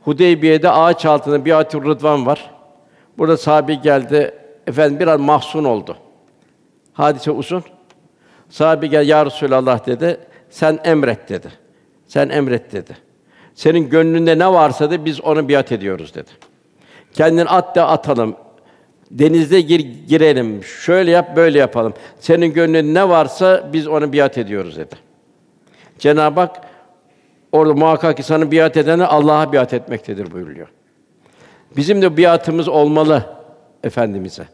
Hudeybiye'de 0.05 0.71
ağaç 0.71 1.07
altında 1.07 1.45
biat-ı 1.45 1.85
rıdvan 1.85 2.27
var. 2.27 2.60
Burada 3.21 3.37
sahabe 3.37 3.75
geldi. 3.75 4.35
Efendim 4.67 5.01
biraz 5.01 5.21
mahzun 5.21 5.65
oldu. 5.65 5.97
Hadise 6.93 7.31
uzun. 7.31 7.65
Sahabe 8.49 8.87
gel 8.87 9.09
ya 9.09 9.27
Resulallah 9.27 9.87
dedi. 9.87 10.21
Sen 10.51 10.79
emret 10.85 11.29
dedi. 11.29 11.49
Sen 12.07 12.29
emret 12.29 12.73
dedi. 12.73 12.97
Senin 13.55 13.91
gönlünde 13.91 14.39
ne 14.39 14.53
varsa 14.53 14.91
da 14.91 15.05
biz 15.05 15.21
onu 15.21 15.49
biat 15.49 15.73
ediyoruz 15.73 16.15
dedi. 16.15 16.31
Kendin 17.13 17.47
at 17.47 17.77
da 17.77 17.89
atalım. 17.89 18.37
Denizde 19.11 19.61
gir, 19.61 19.81
girelim. 20.09 20.65
Şöyle 20.65 21.11
yap, 21.11 21.37
böyle 21.37 21.59
yapalım. 21.59 21.95
Senin 22.21 22.53
gönlünde 22.53 23.01
ne 23.01 23.09
varsa 23.09 23.71
biz 23.73 23.89
onu 23.89 24.13
biat 24.13 24.39
ediyoruz 24.39 24.77
dedi. 24.77 24.95
Cenab-ı 25.99 26.41
Hak 26.41 26.61
orada 27.53 27.75
muhakkak 27.75 28.17
ki 28.17 28.23
sana 28.23 28.51
biat 28.51 28.77
edene 28.77 29.05
Allah'a 29.05 29.53
biat 29.53 29.75
etmektedir 29.75 30.31
buyuruyor. 30.31 30.69
Bizim 31.77 32.03
de 32.03 32.17
biatımız 32.17 32.69
olmalı 32.69 33.25
efendimize. 33.85 34.45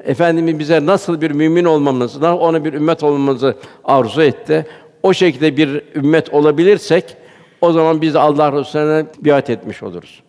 Efendimiz 0.00 0.58
bize 0.58 0.86
nasıl 0.86 1.20
bir 1.20 1.30
mümin 1.30 1.64
olmamızı, 1.64 2.34
ona 2.34 2.64
bir 2.64 2.72
ümmet 2.72 3.02
olmamızı 3.02 3.56
arzu 3.84 4.22
etti. 4.22 4.66
O 5.02 5.12
şekilde 5.12 5.56
bir 5.56 5.82
ümmet 5.94 6.34
olabilirsek 6.34 7.16
o 7.60 7.72
zaman 7.72 8.02
biz 8.02 8.16
Allah 8.16 8.52
Resulüne 8.52 9.06
biat 9.20 9.50
etmiş 9.50 9.82
oluruz. 9.82 10.22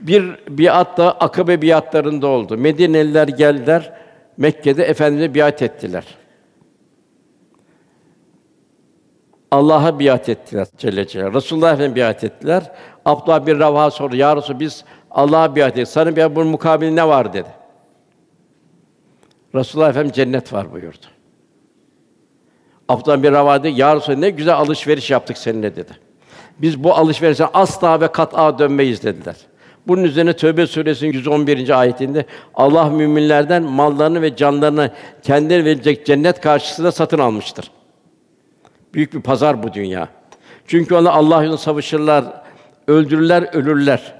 Bir 0.00 0.38
biat 0.48 0.98
da 0.98 1.12
Akabe 1.12 1.62
biatlarında 1.62 2.26
oldu. 2.26 2.56
Medineliler 2.58 3.28
geldiler 3.28 3.92
Mekke'de 4.36 4.84
Efendimize 4.84 5.34
biat 5.34 5.62
ettiler. 5.62 6.04
Allah'a 9.50 9.98
biat 9.98 10.28
ettiler 10.28 10.66
Celle 10.78 11.06
Celaluhu. 11.06 11.34
Resulullah 11.34 11.72
Efendimize 11.72 11.96
biat 11.96 12.24
ettiler. 12.24 12.72
Abdullah 13.04 13.46
bir 13.46 13.58
Ravha 13.58 13.90
sordu. 13.90 14.16
Ya 14.16 14.36
Resul 14.36 14.60
biz 14.60 14.84
Allah'a 15.10 15.56
biat 15.56 15.72
ettik. 15.72 15.88
Sana 15.88 16.16
bir 16.16 16.36
bunun 16.36 16.48
mukabil 16.48 16.90
ne 16.90 17.08
var 17.08 17.32
dedi. 17.32 17.48
Resulullah 19.54 19.88
Efendimiz 19.88 20.16
cennet 20.16 20.52
var 20.52 20.72
buyurdu. 20.72 21.06
Abdullah 22.88 23.22
bir 23.22 23.32
Ravha 23.32 23.64
dedi, 23.64 23.80
Ya 23.80 23.96
Resul 23.96 24.14
ne 24.14 24.30
güzel 24.30 24.54
alışveriş 24.54 25.10
yaptık 25.10 25.38
seninle 25.38 25.76
dedi. 25.76 25.92
Biz 26.58 26.84
bu 26.84 26.94
alışverişe 26.94 27.46
asla 27.46 28.00
ve 28.00 28.08
kat'a 28.08 28.58
dönmeyiz 28.58 29.02
dediler. 29.02 29.36
Bunun 29.88 30.04
üzerine 30.04 30.32
Tövbe 30.32 30.66
suresinin 30.66 31.12
111. 31.12 31.80
ayetinde 31.80 32.24
Allah 32.54 32.90
müminlerden 32.90 33.62
mallarını 33.62 34.22
ve 34.22 34.36
canlarını 34.36 34.90
kendileri 35.22 35.64
verecek 35.64 36.06
cennet 36.06 36.40
karşısında 36.40 36.92
satın 36.92 37.18
almıştır. 37.18 37.70
Büyük 38.94 39.14
bir 39.14 39.22
pazar 39.22 39.62
bu 39.62 39.72
dünya. 39.72 40.08
Çünkü 40.66 40.94
ona 40.94 41.12
Allah 41.12 41.42
yolunda 41.42 41.58
savaşırlar, 41.58 42.24
öldürürler, 42.88 43.48
ölürler. 43.52 44.14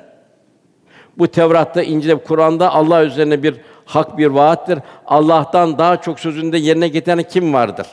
Bu 1.18 1.29
Tevrat'ta, 1.29 1.83
İncil'de, 1.83 2.16
Kur'an'da 2.16 2.72
Allah 2.72 3.05
üzerine 3.05 3.42
bir 3.42 3.55
hak 3.85 4.18
bir 4.18 4.26
vaattir. 4.26 4.79
Allah'tan 5.07 5.79
daha 5.79 6.00
çok 6.00 6.20
sözünde 6.20 6.59
yerine 6.59 6.88
getiren 6.88 7.22
kim 7.22 7.55
vardır? 7.55 7.87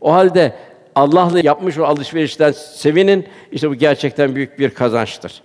O 0.00 0.12
halde 0.12 0.54
Allah'la 0.94 1.40
yapmış 1.40 1.78
o 1.78 1.84
alışverişten 1.84 2.52
sevinin. 2.52 3.26
İşte 3.52 3.70
bu 3.70 3.74
gerçekten 3.74 4.34
büyük 4.34 4.58
bir 4.58 4.70
kazançtır. 4.70 5.42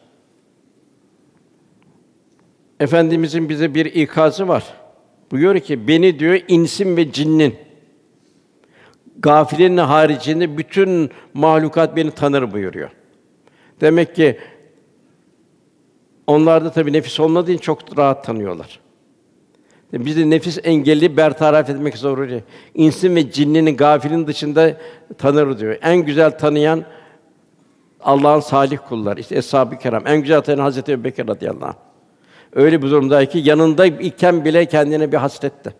Efendimizin 2.79 3.49
bize 3.49 3.73
bir 3.73 3.85
ikazı 3.85 4.47
var. 4.47 4.63
Buyuruyor 5.31 5.59
ki 5.59 5.87
beni 5.87 6.19
diyor 6.19 6.39
insin 6.47 6.97
ve 6.97 7.11
cinnin 7.11 7.55
gafilenin 9.19 9.77
haricinde 9.77 10.57
bütün 10.57 11.09
mahlukat 11.33 11.95
beni 11.95 12.11
tanır 12.11 12.51
buyuruyor. 12.51 12.89
Demek 13.81 14.15
ki 14.15 14.39
onlarda 16.29 16.71
tabii 16.71 16.93
nefis 16.93 17.19
olmadığı 17.19 17.51
için 17.51 17.61
çok 17.61 17.97
rahat 17.97 18.25
tanıyorlar. 18.25 18.79
Biz 19.93 20.17
de 20.17 20.29
nefis 20.29 20.59
engelli 20.63 21.17
bertaraf 21.17 21.69
etmek 21.69 21.97
zorunda. 21.97 22.41
İnsin 22.75 23.15
ve 23.15 23.31
cinninin 23.31 23.77
gafilin 23.77 24.27
dışında 24.27 24.77
tanır 25.17 25.59
diyor. 25.59 25.77
En 25.81 25.97
güzel 25.97 26.37
tanıyan 26.37 26.83
Allah'ın 28.01 28.39
salih 28.39 28.77
kullar. 28.89 29.17
İşte 29.17 29.35
eshab-ı 29.35 29.77
kiram. 29.79 30.07
En 30.07 30.21
güzel 30.21 30.41
tanıyan 30.41 30.63
Hazreti 30.63 30.91
Ebubekir 30.91 31.27
radıyallahu 31.27 31.65
anh. 31.65 31.75
Öyle 32.55 32.81
bir 32.81 32.87
durumdaydı 32.89 33.31
ki 33.31 33.41
yanında 33.43 33.85
iken 33.85 34.45
bile 34.45 34.65
kendine 34.65 35.11
bir 35.11 35.17
hasretti. 35.17 35.73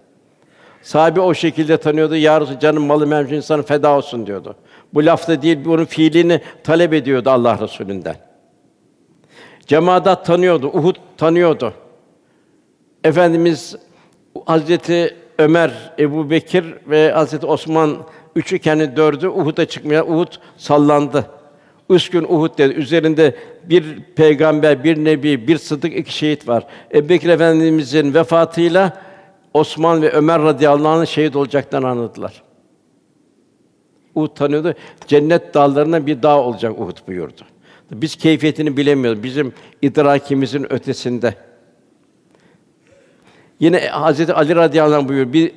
Sahabe 0.82 1.20
o 1.22 1.34
şekilde 1.34 1.78
tanıyordu. 1.78 2.16
Ya 2.16 2.42
Resulallah, 2.42 2.60
canım 2.60 2.86
malı 2.86 3.08
memnun 3.08 3.34
insanı 3.34 3.64
feda 3.64 3.98
olsun 3.98 4.28
diyordu. 4.28 4.56
Bu 4.94 5.06
lafta 5.06 5.42
değil, 5.42 5.60
bunun 5.66 5.86
fiilini 5.86 6.42
talep 6.64 6.94
ediyordu 6.94 7.30
Allah 7.30 7.60
Resulü'nden. 7.62 8.29
Cemaat 9.70 10.26
tanıyordu, 10.26 10.68
Uhud 10.68 10.96
tanıyordu. 11.18 11.74
Efendimiz 13.04 13.76
Hazreti 14.46 15.16
Ömer, 15.38 15.94
Ebu 16.00 16.30
Bekir 16.30 16.66
ve 16.88 17.12
Hazreti 17.12 17.46
Osman 17.46 17.98
üçü 18.36 18.60
kendi 18.60 18.96
dördü 18.96 19.28
Uhud'a 19.28 19.66
çıkmaya 19.66 20.06
Uhud 20.06 20.34
sallandı. 20.58 21.26
Üç 21.90 22.10
gün 22.10 22.24
Uhud 22.24 22.58
dedi. 22.58 22.74
Üzerinde 22.74 23.36
bir 23.64 24.04
peygamber, 24.16 24.84
bir 24.84 25.06
nebi, 25.06 25.48
bir 25.48 25.58
sıddık, 25.58 25.98
iki 25.98 26.14
şehit 26.14 26.48
var. 26.48 26.68
Ebu 26.94 27.10
Bekir 27.10 27.30
Efendimizin 27.30 28.14
vefatıyla 28.14 28.98
Osman 29.54 30.02
ve 30.02 30.12
Ömer 30.12 30.42
radıyallahu 30.42 30.88
anh 30.88 31.06
şehit 31.06 31.36
olacaklarını 31.36 31.88
anladılar. 31.88 32.44
Uhud 34.16 34.36
tanıyordu. 34.36 34.74
Cennet 35.08 35.54
dağlarına 35.54 36.06
bir 36.06 36.24
dağ 36.24 36.42
olacak 36.42 36.80
Uhud 36.80 36.98
buyurdu. 37.08 37.42
Biz 37.92 38.16
keyfiyetini 38.16 38.78
bilemiyoruz. 38.78 39.24
Bizim 39.24 39.54
idrakimizin 39.82 40.74
ötesinde. 40.74 41.36
Yine 43.60 43.80
Hazreti 43.80 44.34
Ali 44.34 44.56
radıyallahu 44.56 45.00
anh 45.00 45.08
buyuruyor. 45.08 45.34
Bir 45.34 45.52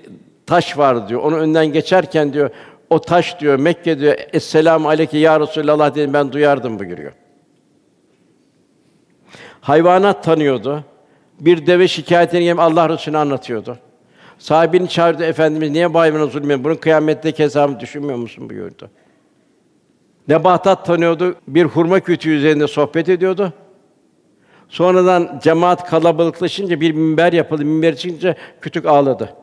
taş 0.46 0.78
var 0.78 1.08
diyor. 1.08 1.20
Onun 1.22 1.38
önden 1.38 1.66
geçerken 1.66 2.32
diyor 2.32 2.50
o 2.90 3.00
taş 3.00 3.40
diyor 3.40 3.58
Mekke 3.58 3.98
diyor 3.98 4.14
Esselamu 4.32 4.88
aleyke 4.88 5.18
ya 5.18 5.40
Resulallah 5.40 5.94
dedim 5.94 6.12
ben 6.12 6.32
duyardım 6.32 6.78
buyuruyor. 6.78 7.12
Hayvanat 9.60 10.24
tanıyordu. 10.24 10.84
Bir 11.40 11.66
deve 11.66 11.88
şikayetini 11.88 12.44
yem 12.44 12.60
Allah 12.60 12.88
Resulü'ne 12.88 13.18
anlatıyordu. 13.18 13.78
Sahibini 14.38 14.88
çağırdı 14.88 15.24
Efendimiz 15.24 15.70
niye 15.70 15.94
bu 15.94 15.98
hayvana 15.98 16.26
zulmediyorsun? 16.26 16.64
Bunun 16.64 16.74
kıyamette 16.74 17.38
hesabını 17.38 17.80
düşünmüyor 17.80 18.18
musun 18.18 18.50
buyurdu. 18.50 18.90
Nebatat 20.28 20.86
tanıyordu. 20.86 21.36
Bir 21.48 21.64
hurma 21.64 22.00
kütüğü 22.00 22.30
üzerinde 22.30 22.66
sohbet 22.66 23.08
ediyordu. 23.08 23.52
Sonradan 24.68 25.40
cemaat 25.42 25.90
kalabalıklaşınca 25.90 26.80
bir 26.80 26.92
minber 26.92 27.32
yapıldı. 27.32 27.64
Minber 27.64 27.96
çıkınca 27.96 28.36
kütük 28.60 28.86
ağladı. 28.86 29.36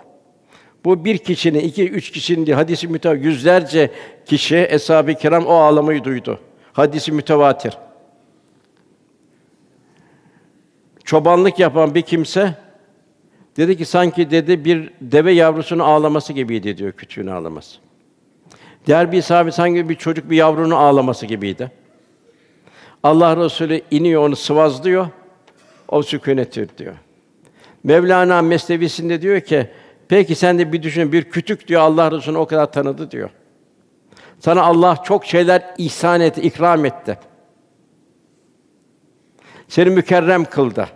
Bu 0.86 1.06
bir 1.06 1.18
kişinin, 1.18 1.60
iki, 1.60 1.90
üç 1.90 2.12
kişinin 2.12 2.46
değil, 2.46 2.56
hadisi 2.56 2.88
mütevatir. 2.88 3.24
Yüzlerce 3.24 3.92
kişi, 4.26 4.68
eshab-ı 4.70 5.14
kiram 5.14 5.46
o 5.46 5.54
ağlamayı 5.54 6.04
duydu. 6.04 6.40
Hadisi 6.74 7.12
mütevatir. 7.12 7.78
Çobanlık 11.04 11.60
yapan 11.60 11.96
bir 11.96 12.02
kimse 12.02 12.56
dedi 13.58 13.78
ki 13.78 13.86
sanki 13.86 14.32
dedi 14.32 14.66
bir 14.66 14.94
deve 15.02 15.32
yavrusunun 15.32 15.84
ağlaması 15.84 16.34
gibiydi 16.34 16.78
diyor 16.78 16.92
küçüğün 16.92 17.28
ağlaması. 17.28 17.89
Diğer 18.90 19.12
bir 19.12 19.22
sahabe 19.22 19.52
sanki 19.52 19.90
bir 19.90 19.96
çocuk 19.96 20.30
bir 20.30 20.36
yavrunun 20.36 20.76
ağlaması 20.76 21.26
gibiydi. 21.26 21.72
Allah 23.04 23.38
Resulü 23.38 23.82
iniyor 23.92 24.28
onu 24.28 24.36
sıvazlıyor. 24.36 25.08
O 25.88 26.04
sükûnettir 26.04 26.70
diyor. 26.78 26.96
Mevlana 27.84 28.42
Mesnevisinde 28.42 29.22
diyor 29.22 29.42
ki 29.42 29.70
Peki 30.08 30.36
sen 30.36 30.60
de 30.60 30.74
bir 30.74 30.84
düşün, 30.84 31.12
bir 31.12 31.24
kütük 31.24 31.68
diyor 31.68 31.82
Allah 31.82 32.12
Resulü'nü 32.12 32.38
o 32.38 32.46
kadar 32.46 32.72
tanıdı 32.72 33.12
diyor. 33.12 33.30
Sana 34.40 34.62
Allah 34.62 35.04
çok 35.04 35.26
şeyler 35.26 35.74
ihsan 35.78 36.22
etti, 36.22 36.42
ikram 36.42 36.86
etti. 36.86 37.20
Seni 39.68 39.90
mükerrem 39.90 40.46
kıldı. 40.46 40.88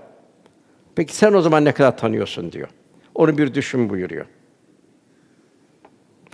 Peki 0.95 1.15
sen 1.15 1.33
o 1.33 1.41
zaman 1.41 1.65
ne 1.65 1.71
kadar 1.71 1.97
tanıyorsun 1.97 2.51
diyor. 2.51 2.67
Onu 3.15 3.37
bir 3.37 3.53
düşün 3.53 3.89
buyuruyor. 3.89 4.25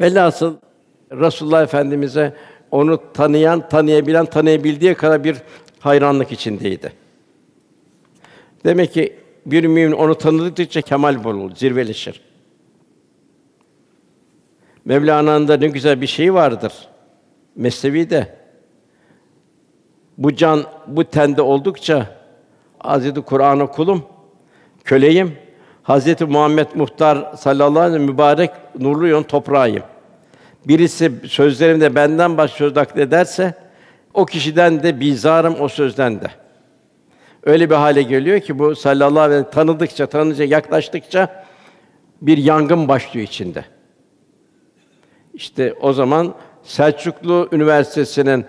Velhasıl 0.02 0.56
Resulullah 1.12 1.63
Efendimize 1.63 2.34
onu 2.72 3.13
tanıyan, 3.13 3.69
tanıyabilen, 3.69 4.26
tanıyabildiği 4.26 4.95
kadar 4.95 5.24
bir 5.24 5.38
hayranlık 5.80 6.32
içindeydi. 6.32 6.93
Demek 8.65 8.93
ki 8.93 9.15
bir 9.45 9.63
mümin 9.63 9.91
onu 9.91 10.15
tanıdıkça 10.15 10.82
kemal 10.82 11.24
bulur, 11.24 11.56
zirveleşir. 11.56 12.22
Mevlana'nın 14.86 15.48
da 15.48 15.58
ne 15.58 15.67
güzel 15.67 16.02
bir 16.02 16.08
şey 16.08 16.34
vardır. 16.34 16.74
Mesnevi 17.56 18.10
de 18.10 18.36
bu 20.17 20.36
can 20.36 20.63
bu 20.88 21.04
tende 21.04 21.41
oldukça 21.41 22.19
Hazreti 22.80 23.22
Kur'an'a 23.22 23.67
kulum, 23.67 24.04
köleyim. 24.84 25.38
Hazreti 25.84 26.26
Muhammed 26.26 26.67
Muhtar 26.76 27.36
sallallahu 27.38 27.80
aleyhi 27.80 27.93
ve 27.93 27.98
sellem 27.98 28.12
mübarek 28.12 28.52
nurlu 28.80 29.08
yon 29.08 29.24
toprağıyım. 29.24 29.84
Birisi 30.67 31.12
sözlerimde 31.28 31.95
benden 31.95 32.38
başka 32.38 32.58
söz 32.58 32.74
ederse 32.98 33.54
o 34.13 34.26
kişiden 34.26 34.84
de 34.84 35.00
bizarım 35.00 35.62
o 35.62 35.67
sözden 35.67 36.22
de. 36.22 36.28
Öyle 37.43 37.69
bir 37.69 37.76
hale 37.76 38.02
geliyor 38.02 38.39
ki 38.39 38.60
bu 38.60 38.76
sallallahu 38.76 39.19
aleyhi 39.19 39.39
ve 39.39 39.43
sellem 39.43 39.52
tanıdıkça, 39.52 40.08
tanıdıkça, 40.08 40.43
yaklaştıkça 40.43 41.45
bir 42.22 42.38
yangın 42.38 42.88
başlıyor 42.88 43.28
içinde. 43.28 43.65
İşte 45.34 45.74
o 45.74 45.93
zaman 45.93 46.36
Selçuklu 46.63 47.50
Üniversitesi'nin 47.52 48.45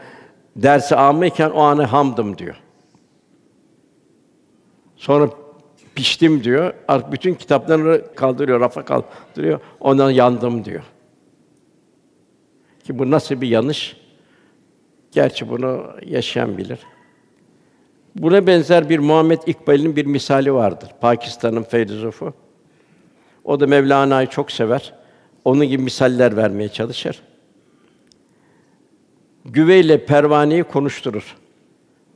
dersi 0.57 0.97
almayken 0.97 1.51
o 1.51 1.61
anı 1.61 1.85
hamdım 1.85 2.39
diyor. 2.39 2.57
Sonra 4.97 5.29
piştim 5.95 6.45
diyor. 6.45 6.75
Artık 6.89 7.13
bütün 7.13 7.35
kitaplarını 7.35 8.15
kaldırıyor, 8.15 8.61
rafa 8.61 8.85
kaldırıyor. 8.85 9.61
Ondan 9.81 10.11
yandım 10.11 10.65
diyor. 10.65 10.83
Ki 12.91 12.99
bu 12.99 13.11
nasıl 13.11 13.41
bir 13.41 13.49
yanış? 13.49 13.97
Gerçi 15.13 15.49
bunu 15.49 15.87
yaşayan 16.07 16.59
bilir. 16.59 16.79
Buna 18.15 18.47
benzer 18.47 18.89
bir 18.89 18.99
Muhammed 18.99 19.39
İkbal'in 19.47 19.97
bir 19.97 20.07
misali 20.07 20.55
vardır. 20.55 20.91
Pakistan'ın 21.01 21.63
filozofu. 21.63 22.35
O 23.45 23.61
da 23.61 23.67
Mevlana'yı 23.67 24.27
çok 24.27 24.53
sever. 24.53 24.95
Onun 25.45 25.67
gibi 25.67 25.83
misaller 25.83 26.37
vermeye 26.37 26.69
çalışır. 26.69 27.23
Güveyle 29.45 30.05
pervaneyi 30.05 30.63
konuşturur. 30.63 31.37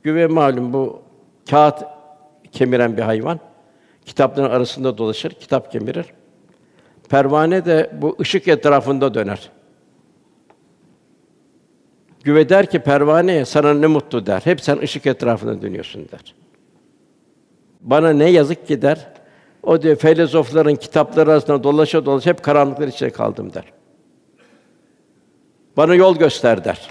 Güve 0.03 0.27
malum 0.27 0.73
bu 0.73 1.01
kağıt 1.49 1.83
kemiren 2.51 2.97
bir 2.97 3.01
hayvan. 3.01 3.39
Kitapların 4.05 4.49
arasında 4.49 4.97
dolaşır, 4.97 5.31
kitap 5.31 5.71
kemirir. 5.71 6.05
Pervane 7.09 7.65
de 7.65 7.91
bu 8.01 8.15
ışık 8.19 8.47
etrafında 8.47 9.13
döner. 9.13 9.54
Güve 12.25 12.49
der 12.49 12.65
ki 12.65 12.79
pervaneye 12.79 13.45
sana 13.45 13.73
ne 13.73 13.87
mutlu 13.87 14.25
der. 14.25 14.41
Hep 14.43 14.61
sen 14.61 14.77
ışık 14.77 15.05
etrafında 15.05 15.61
dönüyorsun 15.61 16.07
der. 16.11 16.35
Bana 17.81 18.09
ne 18.09 18.29
yazık 18.29 18.67
ki 18.67 18.81
der. 18.81 19.07
O 19.63 19.81
diyor 19.81 19.95
filozofların 19.95 20.75
kitapları 20.75 21.31
arasında 21.31 21.63
dolaşa 21.63 22.05
dolaşa 22.05 22.29
hep 22.29 22.43
karanlıklar 22.43 22.87
içinde 22.87 23.09
kaldım 23.09 23.53
der. 23.53 23.63
Bana 25.77 25.95
yol 25.95 26.17
göster 26.17 26.63
der. 26.63 26.89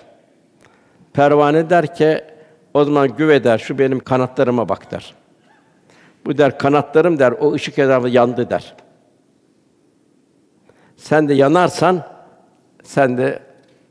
Pervane 1.13 1.71
der 1.71 1.95
ki 1.95 2.25
o 2.75 2.85
zaman 2.85 3.17
güve 3.17 3.45
der, 3.45 3.59
şu 3.59 3.79
benim 3.79 4.01
kanatlarıma 4.01 4.69
bak 4.69 4.91
der. 4.91 5.15
Bu 6.27 6.39
der 6.39 6.59
kanatlarım 6.59 7.19
der, 7.19 7.33
o 7.33 7.53
ışık 7.53 7.79
etrafı 7.79 8.09
yandı 8.09 8.51
der. 8.51 8.75
Sen 10.97 11.29
de 11.29 11.35
yanarsan 11.35 12.03
sen 12.83 13.19
de 13.19 13.39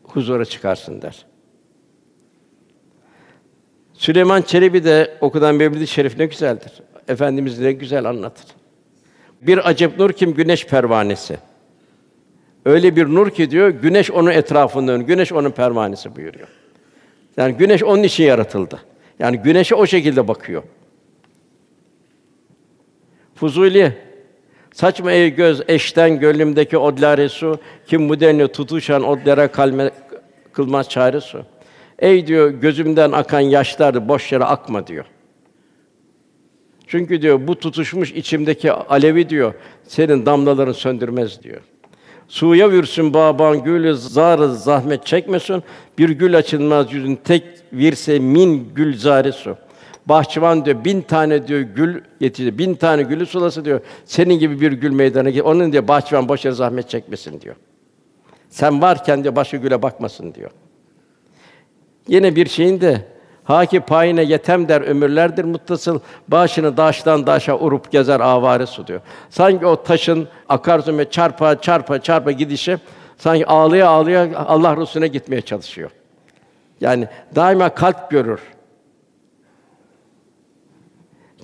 huzura 0.03 0.45
çıkarsın 0.45 1.01
der. 1.01 1.25
Süleyman 3.93 4.41
Çelebi 4.41 4.83
de 4.83 5.17
okudan 5.21 5.55
Mevlid-i 5.55 5.87
Şerif 5.87 6.17
ne 6.17 6.25
güzeldir. 6.25 6.71
Efendimiz 7.07 7.59
ne 7.59 7.71
güzel 7.71 8.05
anlatır. 8.05 8.45
Bir 9.41 9.69
acep 9.69 9.99
nur 9.99 10.11
kim? 10.11 10.33
Güneş 10.33 10.67
pervanesi. 10.67 11.37
Öyle 12.65 12.95
bir 12.95 13.05
nur 13.05 13.29
ki 13.29 13.51
diyor, 13.51 13.69
güneş 13.69 14.11
onun 14.11 14.31
etrafında 14.31 14.91
dönüyor. 14.91 15.07
Güneş 15.07 15.31
onun 15.31 15.51
pervanesi 15.51 16.15
buyuruyor. 16.15 16.47
Yani 17.37 17.53
güneş 17.53 17.83
onun 17.83 18.03
için 18.03 18.23
yaratıldı. 18.23 18.79
Yani 19.19 19.37
güneşe 19.37 19.75
o 19.75 19.85
şekilde 19.85 20.27
bakıyor. 20.27 20.63
Fuzuli 23.35 23.93
Saçma 24.73 25.11
ey 25.11 25.29
göz 25.35 25.61
eşten 25.67 26.19
gönlümdeki 26.19 26.77
odlare 26.77 27.29
su 27.29 27.59
kim 27.87 28.09
bu 28.09 28.19
denli 28.19 28.47
tutuşan 28.47 29.03
odlara 29.03 29.47
kalme 29.47 29.91
kılmaz 30.53 30.89
çare 30.89 31.21
su. 31.21 31.45
Ey 31.99 32.27
diyor 32.27 32.49
gözümden 32.49 33.11
akan 33.11 33.39
yaşlar 33.39 34.07
boş 34.07 34.31
yere 34.31 34.43
akma 34.43 34.87
diyor. 34.87 35.05
Çünkü 36.87 37.21
diyor 37.21 37.47
bu 37.47 37.59
tutuşmuş 37.59 38.11
içimdeki 38.11 38.71
alevi 38.71 39.29
diyor 39.29 39.53
senin 39.83 40.25
damlaların 40.25 40.71
söndürmez 40.73 41.43
diyor. 41.43 41.61
Suya 42.27 42.71
vürsün 42.71 43.13
baban 43.13 43.63
gülü 43.63 43.95
zarı 43.95 44.55
zahmet 44.55 45.05
çekmesin. 45.05 45.63
Bir 45.97 46.09
gül 46.09 46.37
açılmaz 46.37 46.93
yüzün 46.93 47.15
tek 47.15 47.43
virse 47.73 48.19
min 48.19 48.73
gülzare 48.75 49.31
su. 49.31 49.57
Bahçıvan 50.05 50.65
diyor 50.65 50.85
bin 50.85 51.01
tane 51.01 51.47
diyor 51.47 51.59
gül 51.59 52.01
yetişti. 52.19 52.57
Bin 52.57 52.75
tane 52.75 53.03
gülü 53.03 53.25
sulası 53.25 53.65
diyor. 53.65 53.81
Senin 54.05 54.39
gibi 54.39 54.61
bir 54.61 54.71
gül 54.71 54.91
meydana 54.91 55.29
gel. 55.29 55.43
Onun 55.43 55.71
diyor 55.71 55.87
bahçıvan 55.87 56.29
boş 56.29 56.45
yere 56.45 56.55
zahmet 56.55 56.89
çekmesin 56.89 57.41
diyor. 57.41 57.55
Sen 58.49 58.81
varken 58.81 59.23
diyor 59.23 59.35
başka 59.35 59.57
güle 59.57 59.81
bakmasın 59.81 60.33
diyor. 60.33 60.51
Yine 62.07 62.35
bir 62.35 62.49
şeyin 62.49 62.81
de 62.81 63.13
Haki 63.43 63.79
payine 63.79 64.23
yetem 64.23 64.67
der 64.67 64.81
ömürlerdir 64.81 65.43
muttasıl. 65.43 65.99
Başını 66.27 66.77
daştan 66.77 67.27
daşa 67.27 67.57
urup 67.57 67.91
gezer 67.91 68.19
avare 68.19 68.65
su 68.65 68.87
diyor. 68.87 69.01
Sanki 69.29 69.65
o 69.65 69.83
taşın 69.83 70.27
akarsu 70.49 70.97
ve 70.97 71.09
çarpa 71.09 71.61
çarpa 71.61 71.99
çarpa 71.99 72.31
gidişi 72.31 72.77
sanki 73.17 73.47
ağlaya 73.47 73.89
ağlaya 73.89 74.45
Allah 74.47 74.77
Resulüne 74.77 75.07
gitmeye 75.07 75.41
çalışıyor. 75.41 75.91
Yani 76.81 77.07
daima 77.35 77.69
kalp 77.69 78.11
görür. 78.11 78.39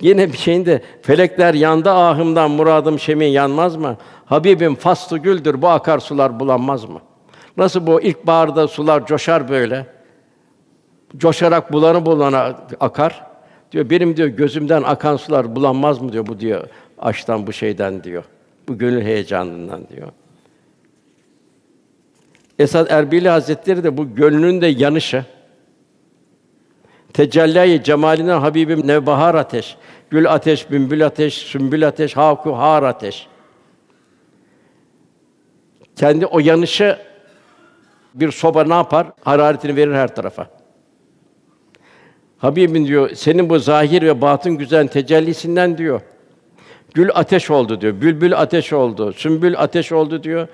Yine 0.00 0.32
bir 0.32 0.38
şeyinde 0.38 0.82
felekler 1.02 1.54
yandı 1.54 1.90
ahımdan 1.90 2.50
muradım 2.50 2.98
şemin 2.98 3.26
yanmaz 3.26 3.76
mı? 3.76 3.96
Habibim 4.24 4.74
faslı 4.74 5.18
güldür 5.18 5.62
bu 5.62 5.68
akar 5.68 5.98
sular 5.98 6.40
bulanmaz 6.40 6.84
mı? 6.84 7.00
Nasıl 7.56 7.86
bu 7.86 8.00
ilkbaharda 8.00 8.68
sular 8.68 9.06
coşar 9.06 9.48
böyle? 9.48 9.99
Coşarak 11.16 11.72
bulanı 11.72 12.06
bulana 12.06 12.56
akar. 12.80 13.26
Diyor 13.72 13.90
benim 13.90 14.16
diyor 14.16 14.28
gözümden 14.28 14.82
akan 14.82 15.16
sular 15.16 15.56
bulanmaz 15.56 16.00
mı 16.00 16.12
diyor 16.12 16.26
bu 16.26 16.40
diyor 16.40 16.68
aşktan 16.98 17.46
bu 17.46 17.52
şeyden 17.52 18.04
diyor. 18.04 18.24
Bu 18.68 18.78
gönül 18.78 19.02
heyecanından 19.02 19.88
diyor. 19.88 20.08
Esad 22.58 22.90
Erbili 22.90 23.28
Hazretleri 23.28 23.84
de 23.84 23.96
bu 23.96 24.14
gönlünün 24.14 24.60
de 24.60 24.66
yanışı. 24.66 25.24
Tecelli 27.12 27.84
cemaline 27.84 28.32
Habibim 28.32 28.86
nevbahar 28.86 29.34
ateş, 29.34 29.76
gül 30.10 30.32
ateş, 30.32 30.70
bülbül 30.70 31.06
ateş, 31.06 31.34
sümbül 31.34 31.88
ateş, 31.88 32.16
haku 32.16 32.52
har 32.52 32.82
ateş. 32.82 33.26
Kendi 35.96 36.26
o 36.26 36.38
yanışı 36.38 36.98
bir 38.14 38.30
soba 38.30 38.64
ne 38.64 38.74
yapar? 38.74 39.06
Hararetini 39.24 39.76
verir 39.76 39.94
her 39.94 40.14
tarafa. 40.14 40.59
Habibim 42.40 42.86
diyor, 42.86 43.10
senin 43.14 43.50
bu 43.50 43.58
zahir 43.58 44.02
ve 44.02 44.20
batın 44.20 44.58
güzel 44.58 44.88
tecellisinden 44.88 45.78
diyor. 45.78 46.00
Gül 46.94 47.08
ateş 47.14 47.50
oldu 47.50 47.80
diyor. 47.80 48.00
Bülbül 48.00 48.38
ateş 48.40 48.72
oldu. 48.72 49.12
Sümbül 49.12 49.58
ateş 49.58 49.92
oldu 49.92 50.22
diyor. 50.22 50.48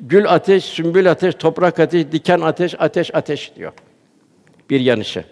Gül 0.00 0.32
ateş, 0.32 0.64
sümbül 0.64 1.10
ateş, 1.10 1.34
toprak 1.34 1.80
ateş, 1.80 2.12
diken 2.12 2.40
ateş, 2.40 2.74
ateş 2.78 3.14
ateş 3.14 3.52
diyor. 3.56 3.72
Bir 4.70 4.80
yanışı. 4.80 5.24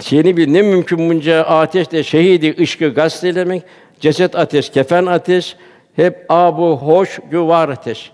Şeyini 0.00 0.36
bir 0.36 0.52
ne 0.52 0.62
mümkün 0.62 1.10
bunca 1.10 1.42
ateşle 1.42 2.02
şehidi 2.02 2.62
ışkı 2.62 2.88
gazetelemek, 2.88 3.62
ceset 4.00 4.36
ateş, 4.36 4.70
kefen 4.70 5.06
ateş, 5.06 5.56
hep 5.96 6.26
abu 6.28 6.76
hoş 6.76 7.18
güvar 7.30 7.68
ateş. 7.68 8.12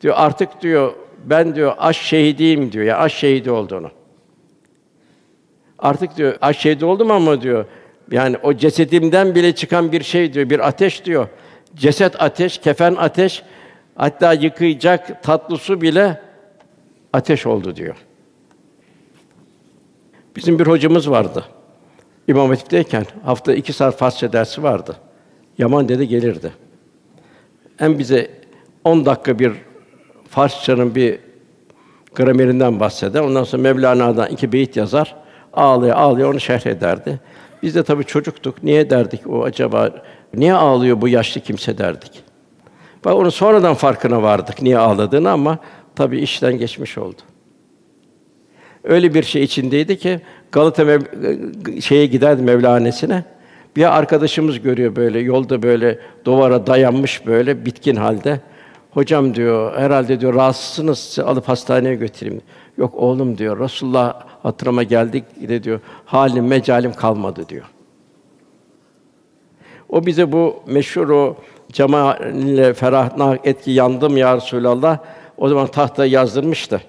Diyor 0.00 0.14
artık 0.18 0.62
diyor 0.62 0.92
ben 1.24 1.54
diyor 1.54 1.74
aşk 1.78 2.02
şehidiyim 2.02 2.72
diyor 2.72 2.84
ya 2.84 2.98
aşk 2.98 3.16
şehidi 3.16 3.50
olduğunu. 3.50 3.90
Artık 5.82 6.16
diyor 6.16 6.34
aşk 6.40 6.60
şehidi 6.60 6.84
oldum 6.84 7.10
ama 7.10 7.42
diyor 7.42 7.64
yani 8.10 8.36
o 8.42 8.54
cesedimden 8.54 9.34
bile 9.34 9.54
çıkan 9.54 9.92
bir 9.92 10.02
şey 10.02 10.32
diyor, 10.32 10.50
bir 10.50 10.68
ateş 10.68 11.04
diyor. 11.04 11.28
Ceset 11.74 12.22
ateş, 12.22 12.58
kefen 12.58 12.94
ateş, 12.94 13.42
hatta 13.96 14.32
yıkayacak 14.32 15.22
tatlı 15.22 15.58
su 15.58 15.80
bile 15.80 16.20
ateş 17.12 17.46
oldu 17.46 17.76
diyor. 17.76 17.96
Bizim 20.36 20.58
bir 20.58 20.66
hocamız 20.66 21.10
vardı. 21.10 21.44
İmam 22.28 22.48
Hatip'teyken 22.48 23.06
hafta 23.24 23.54
iki 23.54 23.72
saat 23.72 23.98
Farsça 23.98 24.32
dersi 24.32 24.62
vardı. 24.62 24.96
Yaman 25.58 25.88
dedi 25.88 26.08
gelirdi. 26.08 26.52
Hem 27.76 27.98
bize 27.98 28.30
10 28.84 29.06
dakika 29.06 29.38
bir 29.38 29.52
Farsçanın 30.28 30.94
bir 30.94 31.18
gramerinden 32.14 32.80
bahseder. 32.80 33.20
Ondan 33.20 33.44
sonra 33.44 33.62
Mevlana'dan 33.62 34.28
iki 34.28 34.52
beyit 34.52 34.76
yazar. 34.76 35.21
Ağlıyor, 35.52 35.96
ağlıyor 35.96 36.30
onu 36.32 36.40
şerh 36.40 36.66
ederdi. 36.66 37.20
Biz 37.62 37.74
de 37.74 37.82
tabii 37.82 38.04
çocuktuk. 38.04 38.62
Niye 38.62 38.90
derdik 38.90 39.30
o 39.30 39.44
acaba 39.44 39.90
niye 40.34 40.54
ağlıyor 40.54 41.00
bu 41.00 41.08
yaşlı 41.08 41.40
kimse 41.40 41.78
derdik. 41.78 42.22
Bak 43.04 43.14
onu 43.14 43.30
sonradan 43.30 43.74
farkına 43.74 44.22
vardık 44.22 44.62
niye 44.62 44.78
ağladığını 44.78 45.30
ama 45.30 45.58
tabii 45.94 46.18
işten 46.18 46.58
geçmiş 46.58 46.98
oldu. 46.98 47.22
Öyle 48.84 49.14
bir 49.14 49.22
şey 49.22 49.42
içindeydi 49.42 49.98
ki 49.98 50.20
Galata 50.52 50.82
Mev- 50.82 51.80
şeye 51.80 52.06
giderdi 52.06 52.42
Mevlanesine. 52.42 53.24
Bir 53.76 53.98
arkadaşımız 53.98 54.60
görüyor 54.60 54.96
böyle 54.96 55.18
yolda 55.18 55.62
böyle 55.62 55.98
duvara 56.24 56.66
dayanmış 56.66 57.26
böyle 57.26 57.64
bitkin 57.66 57.96
halde. 57.96 58.40
Hocam 58.90 59.34
diyor 59.34 59.78
herhalde 59.78 60.20
diyor 60.20 60.34
rahatsızsınız 60.34 61.18
alıp 61.24 61.48
hastaneye 61.48 61.94
götüreyim. 61.94 62.40
Yok 62.78 62.94
oğlum 62.94 63.38
diyor 63.38 63.60
Resulullah 63.60 64.14
hatırıma 64.42 64.82
geldik 64.82 65.24
de 65.48 65.62
diyor 65.62 65.80
halim 66.04 66.46
mecalim 66.46 66.92
kalmadı 66.92 67.48
diyor. 67.48 67.64
O 69.88 70.06
bize 70.06 70.32
bu 70.32 70.62
meşhur 70.66 71.08
o 71.08 71.36
cemalle 71.72 72.74
ferahna 72.74 73.38
etki 73.44 73.70
yandım 73.70 74.16
ya 74.16 74.36
Resulallah 74.36 74.98
o 75.36 75.48
zaman 75.48 75.66
tahta 75.66 76.06
yazdırmıştı. 76.06 76.80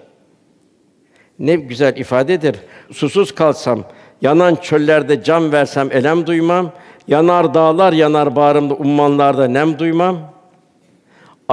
Ne 1.39 1.55
güzel 1.55 1.97
ifadedir. 1.97 2.55
Susuz 2.91 3.35
kalsam, 3.35 3.83
yanan 4.21 4.55
çöllerde 4.55 5.23
can 5.23 5.51
versem 5.51 5.89
elem 5.91 6.27
duymam. 6.27 6.71
Yanar 7.07 7.53
dağlar 7.53 7.93
yanar 7.93 8.35
bağrımda 8.35 8.73
ummanlarda 8.73 9.47
nem 9.47 9.79
duymam. 9.79 10.32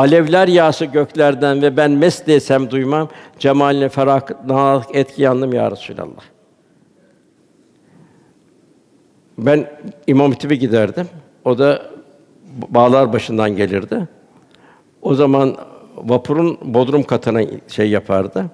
Alevler 0.00 0.48
yağsı 0.48 0.84
göklerden 0.84 1.62
ve 1.62 1.76
ben 1.76 1.90
mest 1.90 2.26
desem 2.26 2.70
duymam. 2.70 3.08
Cemaline 3.38 3.88
ferah 3.88 4.82
etki 4.94 5.22
yandım 5.22 5.52
ya 5.52 5.70
Resulallah. 5.70 6.22
Ben 9.38 9.70
İmam 10.06 10.30
Hatip'e 10.30 10.56
giderdim. 10.56 11.08
O 11.44 11.58
da 11.58 11.82
bağlar 12.68 13.12
başından 13.12 13.56
gelirdi. 13.56 14.08
O 15.02 15.14
zaman 15.14 15.56
vapurun 15.96 16.58
bodrum 16.62 17.02
katına 17.02 17.40
şey 17.68 17.90
yapardı. 17.90 18.44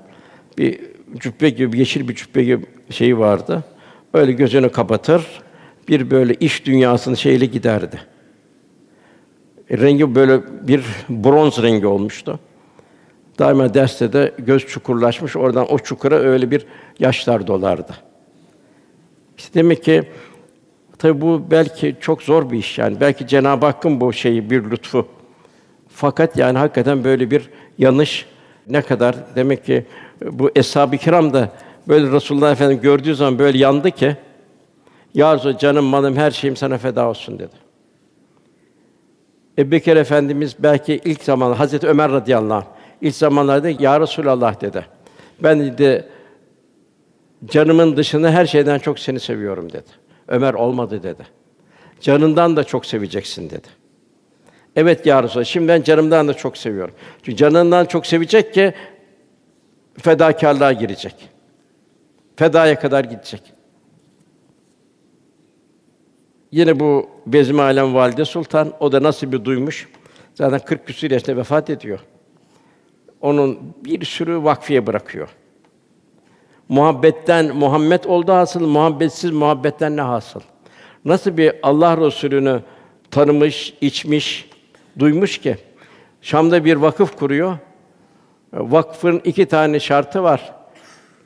Bir 0.58 0.80
cübbe 1.16 1.50
gibi, 1.50 1.78
yeşil 1.78 2.08
bir 2.08 2.14
cübbe 2.14 2.44
gibi 2.44 2.66
şeyi 2.90 3.18
vardı. 3.18 3.64
Öyle 4.14 4.32
gözünü 4.32 4.68
kapatır, 4.68 5.26
bir 5.88 6.10
böyle 6.10 6.34
iş 6.34 6.66
dünyasının 6.66 7.14
şeyle 7.14 7.46
giderdi. 7.46 8.15
Rengi 9.70 10.14
böyle 10.14 10.40
bir 10.68 10.84
bronz 11.08 11.62
rengi 11.62 11.86
olmuştu. 11.86 12.38
Daima 13.38 13.74
derste 13.74 14.12
de 14.12 14.32
göz 14.38 14.66
çukurlaşmış, 14.66 15.36
oradan 15.36 15.72
o 15.72 15.78
çukura 15.78 16.14
öyle 16.14 16.50
bir 16.50 16.66
yaşlar 16.98 17.46
dolardı. 17.46 17.92
İşte 19.38 19.54
demek 19.54 19.84
ki 19.84 20.02
tabi 20.98 21.20
bu 21.20 21.50
belki 21.50 21.96
çok 22.00 22.22
zor 22.22 22.50
bir 22.50 22.58
iş 22.58 22.78
yani. 22.78 23.00
Belki 23.00 23.26
Cenab-ı 23.26 23.66
Hakk'ın 23.66 24.00
bu 24.00 24.12
şeyi 24.12 24.50
bir 24.50 24.70
lütfu. 24.70 25.06
Fakat 25.88 26.36
yani 26.36 26.58
hakikaten 26.58 27.04
böyle 27.04 27.30
bir 27.30 27.50
yanlış 27.78 28.26
ne 28.68 28.82
kadar 28.82 29.16
demek 29.36 29.64
ki 29.64 29.86
bu 30.32 30.50
eshab-ı 30.56 30.96
kiram 30.96 31.32
da 31.32 31.50
böyle 31.88 32.12
Resulullah 32.12 32.52
Efendimiz 32.52 32.82
gördüğü 32.82 33.14
zaman 33.14 33.38
böyle 33.38 33.58
yandı 33.58 33.90
ki 33.90 34.16
Ya 35.14 35.58
canım, 35.58 35.84
malım, 35.84 36.16
her 36.16 36.30
şeyim 36.30 36.56
sana 36.56 36.78
feda 36.78 37.08
olsun 37.08 37.38
dedi. 37.38 37.65
Ebu 39.58 39.70
Bekir 39.70 39.96
Efendimiz 39.96 40.56
belki 40.58 41.00
ilk 41.04 41.22
zaman 41.22 41.52
Hazreti 41.52 41.86
Ömer 41.86 42.12
radıyallahu 42.12 42.54
anh 42.54 42.64
ilk 43.00 43.14
zamanlarda 43.14 43.68
Ya 43.68 44.00
Resulallah 44.00 44.60
dedi. 44.60 44.86
Ben 45.42 45.60
dedi 45.60 46.08
canımın 47.44 47.96
dışında 47.96 48.30
her 48.30 48.46
şeyden 48.46 48.78
çok 48.78 48.98
seni 48.98 49.20
seviyorum 49.20 49.72
dedi. 49.72 49.90
Ömer 50.28 50.54
olmadı 50.54 51.02
dedi. 51.02 51.26
Canından 52.00 52.56
da 52.56 52.64
çok 52.64 52.86
seveceksin 52.86 53.50
dedi. 53.50 53.68
Evet 54.76 55.06
ya 55.06 55.22
Resulallah, 55.22 55.44
şimdi 55.44 55.68
ben 55.68 55.82
canımdan 55.82 56.28
da 56.28 56.34
çok 56.34 56.56
seviyorum. 56.56 56.94
Çünkü 57.22 57.36
canından 57.36 57.84
çok 57.84 58.06
sevecek 58.06 58.54
ki 58.54 58.74
fedakarlığa 59.98 60.72
girecek. 60.72 61.14
Fedaya 62.36 62.78
kadar 62.78 63.04
gidecek. 63.04 63.55
Yine 66.52 66.80
bu 66.80 67.10
Bezmi 67.26 67.62
Alem 67.62 67.94
Valide 67.94 68.24
Sultan 68.24 68.72
o 68.80 68.92
da 68.92 69.02
nasıl 69.02 69.32
bir 69.32 69.44
duymuş. 69.44 69.88
Zaten 70.34 70.58
40 70.58 70.86
küsur 70.86 71.10
yaşında 71.10 71.36
vefat 71.36 71.70
ediyor. 71.70 71.98
Onun 73.20 73.58
bir 73.84 74.04
sürü 74.04 74.44
vakfiye 74.44 74.86
bırakıyor. 74.86 75.28
Muhabbetten 76.68 77.56
Muhammed 77.56 78.04
oldu 78.04 78.32
hasıl, 78.32 78.66
muhabbetsiz 78.66 79.30
muhabbetten 79.30 79.96
ne 79.96 80.00
hasıl? 80.00 80.40
Nasıl 81.04 81.36
bir 81.36 81.52
Allah 81.62 81.96
Resulü'nü 81.96 82.62
tanımış, 83.10 83.74
içmiş, 83.80 84.50
duymuş 84.98 85.38
ki 85.38 85.56
Şam'da 86.22 86.64
bir 86.64 86.76
vakıf 86.76 87.16
kuruyor. 87.18 87.58
Vakfın 88.52 89.20
iki 89.24 89.46
tane 89.46 89.80
şartı 89.80 90.22
var. 90.22 90.55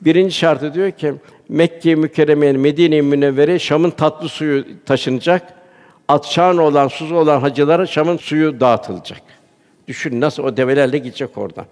Birinci 0.01 0.35
şartı 0.35 0.73
diyor 0.73 0.91
ki 0.91 1.13
Mekke 1.49 1.95
mükerremeye, 1.95 2.53
Medine-i 2.53 3.01
Münevvere 3.01 3.59
Şam'ın 3.59 3.89
tatlı 3.89 4.29
suyu 4.29 4.65
taşınacak. 4.85 5.53
Atşan 6.07 6.57
olan, 6.57 6.87
suzu 6.87 7.15
olan 7.15 7.39
hacılara 7.39 7.87
Şam'ın 7.87 8.17
suyu 8.17 8.59
dağıtılacak. 8.59 9.21
Düşün 9.87 10.21
nasıl 10.21 10.43
o 10.43 10.57
develerle 10.57 10.97
gidecek 10.97 11.37
oradan. 11.37 11.65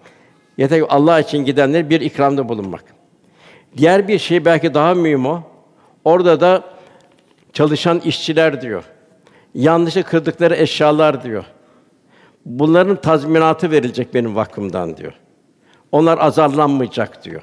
Yeter 0.57 0.80
ki 0.80 0.86
Allah 0.89 1.19
için 1.19 1.45
gidenler 1.45 1.89
bir 1.89 2.01
ikramda 2.01 2.49
bulunmak. 2.49 2.84
Diğer 3.77 4.07
bir 4.07 4.19
şey 4.19 4.45
belki 4.45 4.73
daha 4.73 4.93
mühim 4.93 5.25
o. 5.25 5.41
Orada 6.05 6.41
da 6.41 6.63
çalışan 7.53 7.99
işçiler 7.99 8.61
diyor. 8.61 8.84
Yanlışlıkla 9.55 10.09
kırdıkları 10.09 10.55
eşyalar 10.55 11.23
diyor. 11.23 11.45
Bunların 12.45 12.95
tazminatı 12.95 13.71
verilecek 13.71 14.13
benim 14.13 14.36
vakfımdan 14.36 14.97
diyor. 14.97 15.13
Onlar 15.91 16.17
azarlanmayacak 16.17 17.25
diyor. 17.25 17.41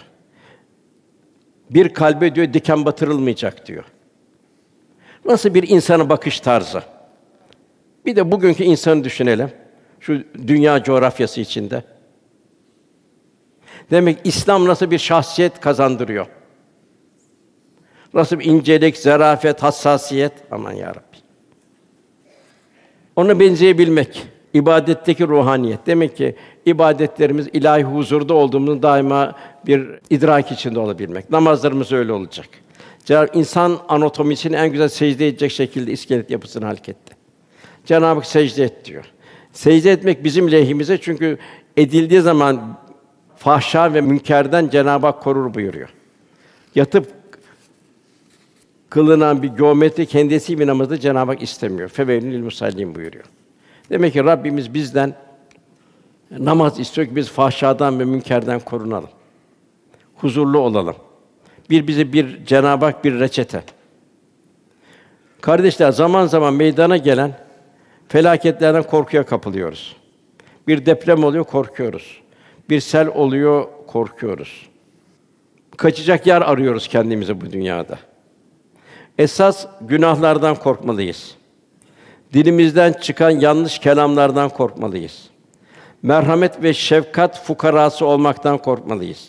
Bir 1.70 1.94
kalbe 1.94 2.34
diyor 2.34 2.52
diken 2.52 2.84
batırılmayacak 2.84 3.66
diyor. 3.66 3.84
Nasıl 5.24 5.54
bir 5.54 5.68
insana 5.68 6.08
bakış 6.08 6.40
tarzı? 6.40 6.82
Bir 8.06 8.16
de 8.16 8.32
bugünkü 8.32 8.64
insanı 8.64 9.04
düşünelim. 9.04 9.50
Şu 10.00 10.24
dünya 10.46 10.82
coğrafyası 10.82 11.40
içinde. 11.40 11.82
Demek 13.90 14.18
İslam 14.24 14.66
nasıl 14.66 14.90
bir 14.90 14.98
şahsiyet 14.98 15.60
kazandırıyor? 15.60 16.26
Nasıl 18.14 18.38
bir 18.38 18.44
incelik, 18.44 18.96
zarafet, 18.96 19.62
hassasiyet? 19.62 20.32
Aman 20.50 20.72
ya 20.72 20.88
Rabbi. 20.88 21.16
Ona 23.16 23.40
benzeyebilmek, 23.40 24.26
ibadetteki 24.56 25.28
ruhaniyet. 25.28 25.86
Demek 25.86 26.16
ki 26.16 26.36
ibadetlerimiz 26.66 27.48
ilahi 27.52 27.82
huzurda 27.82 28.34
olduğumuzu 28.34 28.82
daima 28.82 29.32
bir 29.66 29.88
idrak 30.10 30.52
içinde 30.52 30.78
olabilmek. 30.78 31.30
Namazlarımız 31.30 31.92
öyle 31.92 32.12
olacak. 32.12 32.48
Cenab-ı 33.04 33.38
insan 33.38 33.78
anatomisini 33.88 34.56
en 34.56 34.68
güzel 34.72 34.88
secde 34.88 35.28
edecek 35.28 35.52
şekilde 35.52 35.92
iskelet 35.92 36.30
yapısını 36.30 36.64
halketti. 36.64 37.16
Cenab-ı 37.84 38.14
Hak 38.14 38.26
secde 38.26 38.64
et 38.64 38.84
diyor. 38.84 39.04
Secde 39.52 39.92
etmek 39.92 40.24
bizim 40.24 40.52
lehimize 40.52 40.98
çünkü 41.00 41.38
edildiği 41.76 42.20
zaman 42.20 42.78
fahşa 43.36 43.94
ve 43.94 44.00
münkerden 44.00 44.68
Cenab-ı 44.68 45.06
Hak 45.06 45.22
korur 45.22 45.54
buyuruyor. 45.54 45.88
Yatıp 46.74 47.06
kılınan 48.90 49.42
bir 49.42 49.48
geometri 49.48 50.06
kendisi 50.06 50.58
bir 50.58 50.66
namazı 50.66 50.98
Cenab-ı 50.98 51.30
Hak 51.32 51.42
istemiyor. 51.42 51.88
Fevelül 51.88 52.42
musallin 52.42 52.94
buyuruyor. 52.94 53.24
Demek 53.90 54.12
ki 54.12 54.24
Rabbimiz 54.24 54.74
bizden 54.74 55.14
namaz 56.30 56.80
istiyor 56.80 57.06
ki 57.06 57.16
biz 57.16 57.28
fahşadan 57.28 58.00
ve 58.00 58.04
münkerden 58.04 58.60
korunalım. 58.60 59.10
Huzurlu 60.16 60.58
olalım. 60.58 60.96
Bir 61.70 61.86
bize 61.86 62.12
bir 62.12 62.44
Cenab-ı 62.46 62.84
Hak 62.84 63.04
bir 63.04 63.20
reçete. 63.20 63.62
Kardeşler 65.40 65.92
zaman 65.92 66.26
zaman 66.26 66.54
meydana 66.54 66.96
gelen 66.96 67.32
felaketlerden 68.08 68.82
korkuya 68.82 69.26
kapılıyoruz. 69.26 69.96
Bir 70.68 70.86
deprem 70.86 71.24
oluyor, 71.24 71.44
korkuyoruz. 71.44 72.20
Bir 72.70 72.80
sel 72.80 73.08
oluyor, 73.08 73.68
korkuyoruz. 73.86 74.68
Kaçacak 75.76 76.26
yer 76.26 76.42
arıyoruz 76.42 76.88
kendimize 76.88 77.40
bu 77.40 77.52
dünyada. 77.52 77.98
Esas 79.18 79.66
günahlardan 79.80 80.54
korkmalıyız. 80.54 81.36
Dilimizden 82.32 82.92
çıkan 82.92 83.30
yanlış 83.30 83.78
kelamlardan 83.78 84.48
korkmalıyız. 84.48 85.30
Merhamet 86.02 86.62
ve 86.62 86.74
şefkat 86.74 87.44
fukarası 87.44 88.06
olmaktan 88.06 88.58
korkmalıyız. 88.58 89.28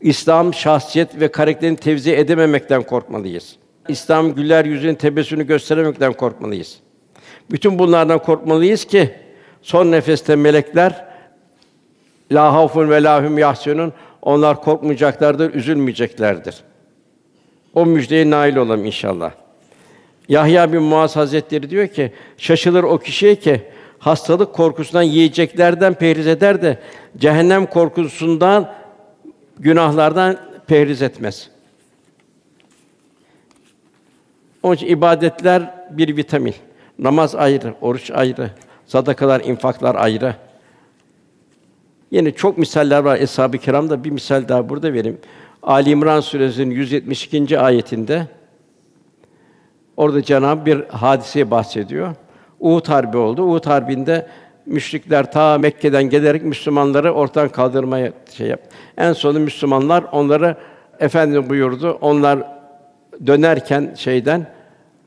İslam 0.00 0.54
şahsiyet 0.54 1.20
ve 1.20 1.28
karakterini 1.28 1.76
tevzi 1.76 2.12
edememekten 2.12 2.82
korkmalıyız. 2.82 3.56
İslam 3.88 4.34
güler 4.34 4.64
yüzünün 4.64 4.94
tebessümünü 4.94 5.46
gösteremekten 5.46 6.12
korkmalıyız. 6.12 6.78
Bütün 7.50 7.78
bunlardan 7.78 8.18
korkmalıyız 8.18 8.84
ki 8.84 9.14
son 9.62 9.92
nefeste 9.92 10.36
melekler 10.36 11.06
la 12.32 12.52
havfun 12.52 12.90
ve 12.90 13.02
la 13.02 13.24
hum 13.24 13.38
yahsunun 13.38 13.92
onlar 14.22 14.62
korkmayacaklardır, 14.62 15.54
üzülmeyeceklerdir. 15.54 16.56
O 17.74 17.86
müjdeye 17.86 18.30
nail 18.30 18.56
olalım 18.56 18.84
inşallah. 18.84 19.32
Yahya 20.28 20.72
bin 20.72 20.82
Muaz 20.82 21.16
Hazretleri 21.16 21.70
diyor 21.70 21.88
ki, 21.88 22.12
şaşılır 22.38 22.84
o 22.84 22.98
kişiye 22.98 23.34
ki 23.34 23.62
hastalık 23.98 24.54
korkusundan 24.54 25.02
yiyeceklerden 25.02 25.94
perhiz 25.94 26.26
eder 26.26 26.62
de 26.62 26.78
cehennem 27.16 27.66
korkusundan 27.66 28.72
günahlardan 29.58 30.36
perhiz 30.66 31.02
etmez. 31.02 31.50
Onun 34.62 34.74
için 34.74 34.86
ibadetler 34.86 35.74
bir 35.90 36.16
vitamin. 36.16 36.54
Namaz 36.98 37.34
ayrı, 37.34 37.74
oruç 37.80 38.10
ayrı, 38.10 38.50
sadakalar, 38.86 39.40
infaklar 39.40 39.94
ayrı. 39.94 40.34
Yine 42.10 42.30
çok 42.30 42.58
misaller 42.58 42.98
var 42.98 43.20
eshab-ı 43.20 43.58
kiramda 43.58 44.04
bir 44.04 44.10
misal 44.10 44.48
daha 44.48 44.68
burada 44.68 44.92
vereyim. 44.92 45.18
Ali 45.62 45.90
İmran 45.90 46.20
suresinin 46.20 46.70
172. 46.70 47.58
ayetinde 47.58 48.26
orada 49.96 50.22
Cenab 50.22 50.66
bir 50.66 50.84
hadiseye 50.84 51.50
bahsediyor. 51.50 52.14
Uhud 52.60 52.88
harbi 52.88 53.16
oldu. 53.16 53.42
Uhud 53.42 53.66
harbinde 53.66 54.26
müşrikler 54.66 55.32
ta 55.32 55.58
Mekke'den 55.58 56.02
gelerek 56.02 56.42
Müslümanları 56.42 57.12
ortadan 57.12 57.48
kaldırmaya 57.48 58.12
şey 58.32 58.46
yap. 58.46 58.60
En 58.96 59.12
sonu 59.12 59.40
Müslümanlar 59.40 60.04
onları 60.12 60.56
efendim 61.00 61.50
buyurdu. 61.50 61.98
Onlar 62.00 62.38
dönerken 63.26 63.94
şeyden 63.96 64.46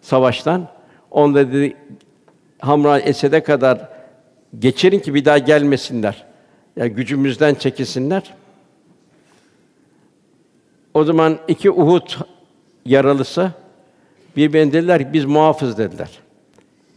savaştan 0.01 0.67
onda 1.11 1.51
dedi 1.51 1.75
Hamra 2.59 2.99
Esed'e 2.99 3.43
kadar 3.43 3.89
geçirin 4.59 4.99
ki 4.99 5.13
bir 5.13 5.25
daha 5.25 5.37
gelmesinler. 5.37 6.25
Yani 6.75 6.89
gücümüzden 6.89 7.55
çekilsinler. 7.55 8.33
O 10.93 11.03
zaman 11.03 11.37
iki 11.47 11.71
Uhud 11.71 12.09
yaralısı 12.85 13.51
birbirine 14.35 14.73
dediler 14.73 14.99
ki 14.99 15.13
biz 15.13 15.25
muhafız 15.25 15.77
dediler. 15.77 16.09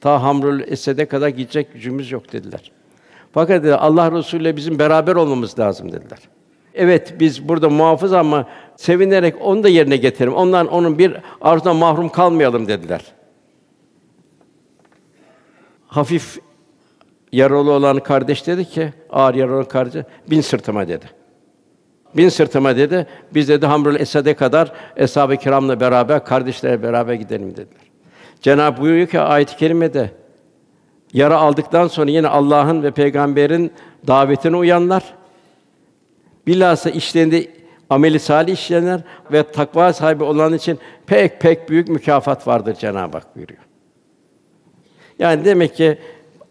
Ta 0.01 0.23
Hamrul 0.23 0.61
Esed'e 0.61 1.07
kadar 1.07 1.29
gidecek 1.29 1.73
gücümüz 1.73 2.11
yok 2.11 2.33
dediler. 2.33 2.73
Fakat 3.33 3.63
dediler, 3.63 3.79
Allah 3.81 4.13
Resulü 4.13 4.43
ile 4.43 4.57
bizim 4.57 4.79
beraber 4.79 5.17
olmamız 5.17 5.59
lazım 5.59 5.93
dediler. 5.93 6.19
Evet 6.75 7.15
biz 7.21 7.49
burada 7.49 7.71
muhafız 7.71 8.13
ama 8.13 8.49
sevinerek 8.77 9.35
onu 9.41 9.63
da 9.63 9.69
yerine 9.69 9.97
getirelim. 9.97 10.35
Ondan 10.35 10.67
onun 10.67 10.99
bir 10.99 11.17
arzudan 11.41 11.77
mahrum 11.77 12.09
kalmayalım 12.09 12.69
dediler. 12.69 13.01
Hafif 15.87 16.39
yaralı 17.33 17.71
olan 17.71 17.99
kardeş 17.99 18.47
dedi 18.47 18.65
ki, 18.65 18.93
ağır 19.11 19.35
yaralı 19.35 19.57
olan 19.57 19.69
kardeş, 19.69 20.05
bin 20.31 20.41
sırtıma 20.41 20.89
dedi. 20.89 21.22
Bin 22.17 22.29
sırtıma 22.29 22.77
dedi. 22.77 23.07
Biz 23.35 23.49
dedi 23.49 23.67
Hamrul 23.67 23.97
Esed'e 23.97 24.35
kadar 24.35 24.73
eshab-ı 24.97 25.37
kiramla 25.37 25.81
beraber 25.81 26.25
kardeşlerle 26.25 26.83
beraber 26.83 27.15
gidelim 27.15 27.51
dediler. 27.51 27.83
Cenab-ı 28.41 28.81
buyuruyor 28.81 29.07
ki 29.07 29.21
ayet-i 29.21 29.57
kerimede 29.57 30.11
yara 31.13 31.37
aldıktan 31.37 31.89
sonra 31.89 32.11
yine 32.11 32.29
Allah'ın 32.29 32.83
ve 32.83 32.91
peygamberin 32.91 33.73
davetine 34.07 34.57
uyanlar 34.57 35.03
bilhassa 36.47 36.91
işlerinde 36.91 37.47
ameli 37.91 38.19
salih 38.19 38.53
işleyenler 38.53 39.01
ve 39.33 39.43
takva 39.43 39.93
sahibi 39.93 40.25
olan 40.25 40.55
için 40.55 40.79
pek 41.07 41.41
pek 41.41 41.69
büyük 41.69 41.89
mükafat 41.89 42.47
vardır 42.47 42.75
Cenab-ı 42.75 43.17
Hak 43.17 43.37
buyuruyor. 43.37 43.61
Yani 45.19 45.45
demek 45.45 45.77
ki 45.77 45.99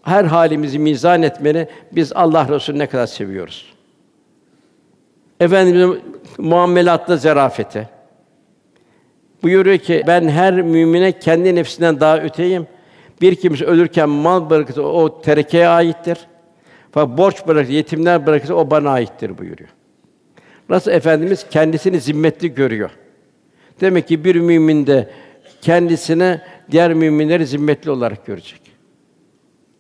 her 0.02 0.26
halimizi 0.26 0.80
mizan 0.80 1.22
etmeni 1.22 1.68
biz 1.92 2.14
Allah 2.14 2.48
Resulü'nü 2.50 2.80
ne 2.80 2.88
kadar 2.88 3.08
seviyoruz. 3.08 3.71
Efendimizin 5.42 6.02
muamelatta 6.38 7.18
zerafeti. 7.18 7.90
Buyuruyor 9.44 9.78
ki 9.78 10.04
ben 10.08 10.28
her 10.28 10.62
mümine 10.62 11.20
kendi 11.20 11.56
nefsinden 11.56 12.00
daha 12.00 12.20
öteyim. 12.20 12.68
Bir 13.22 13.36
kimse 13.36 13.66
ölürken 13.66 14.10
mal 14.10 14.50
bırakırsa 14.50 14.82
o 14.82 15.22
terekeye 15.22 15.68
aittir. 15.68 16.18
Fakat 16.92 17.18
borç 17.18 17.48
bırakırsa, 17.48 17.74
yetimler 17.74 18.26
bırakırsa 18.28 18.54
o 18.54 18.72
bana 18.72 18.90
aittir 18.90 19.38
buyuruyor. 19.38 19.70
Nasıl 20.70 20.92
efendimiz 20.92 21.46
kendisini 21.50 22.00
zimmetli 22.00 22.54
görüyor. 22.54 22.92
Demek 23.82 24.08
ki 24.08 24.24
bir 24.24 24.36
mümin 24.36 24.88
de 24.88 25.10
kendisine 25.62 26.42
diğer 26.72 26.94
müminleri 26.94 27.48
zimmetli 27.48 27.92
olarak 27.92 28.26
görecek. 28.26 28.62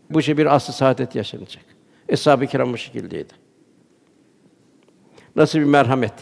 Bu 0.09 0.21
şey 0.21 0.37
bir 0.37 0.55
aslı 0.55 0.73
saadet 0.73 1.15
yaşanacak. 1.15 1.63
Eshab-ı 2.09 2.47
kiram 2.47 2.73
bu 2.73 2.77
şekildeydi. 2.77 3.40
Nasıl 5.35 5.59
bir 5.59 5.63
merhamet. 5.63 6.13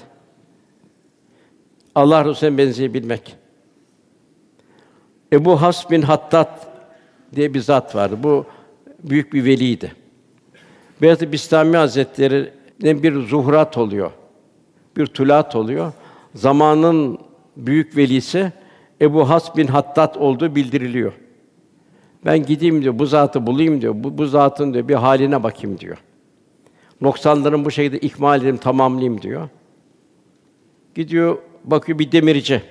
Allah 1.95 2.25
Resulü'ne 2.25 2.57
benzeyebilmek. 2.57 3.35
Ebu 5.33 5.61
Has 5.61 5.91
bin 5.91 6.01
Hattat 6.01 6.67
diye 7.35 7.53
bir 7.53 7.59
zat 7.59 7.95
vardı. 7.95 8.17
Bu 8.23 8.45
büyük 9.03 9.33
bir 9.33 9.45
veliydi. 9.45 9.93
Beyazıt 11.01 11.31
Bistami 11.31 11.77
Hazretleri'nin 11.77 13.03
bir 13.03 13.21
zuhurat 13.21 13.77
oluyor. 13.77 14.11
Bir 14.97 15.05
tulat 15.05 15.55
oluyor. 15.55 15.93
zamanın 16.35 17.17
büyük 17.57 17.97
velisi 17.97 18.51
Ebu 19.01 19.29
Has 19.29 19.57
bin 19.57 19.67
Hattat 19.67 20.17
olduğu 20.17 20.55
bildiriliyor. 20.55 21.13
Ben 22.25 22.45
gideyim 22.45 22.81
diyor, 22.81 22.99
bu 22.99 23.05
zatı 23.05 23.47
bulayım 23.47 23.81
diyor. 23.81 23.93
Bu, 23.97 24.17
bu 24.17 24.25
zatın 24.25 24.73
diyor 24.73 24.87
bir 24.87 24.95
haline 24.95 25.43
bakayım 25.43 25.79
diyor. 25.79 25.97
Noksanların 27.01 27.65
bu 27.65 27.71
şekilde 27.71 27.99
ikmal 27.99 28.39
edeyim, 28.39 28.57
tamamlayayım 28.57 29.21
diyor. 29.21 29.49
Gidiyor, 30.95 31.37
bakıyor 31.63 31.99
bir 31.99 32.11
demirci. 32.11 32.61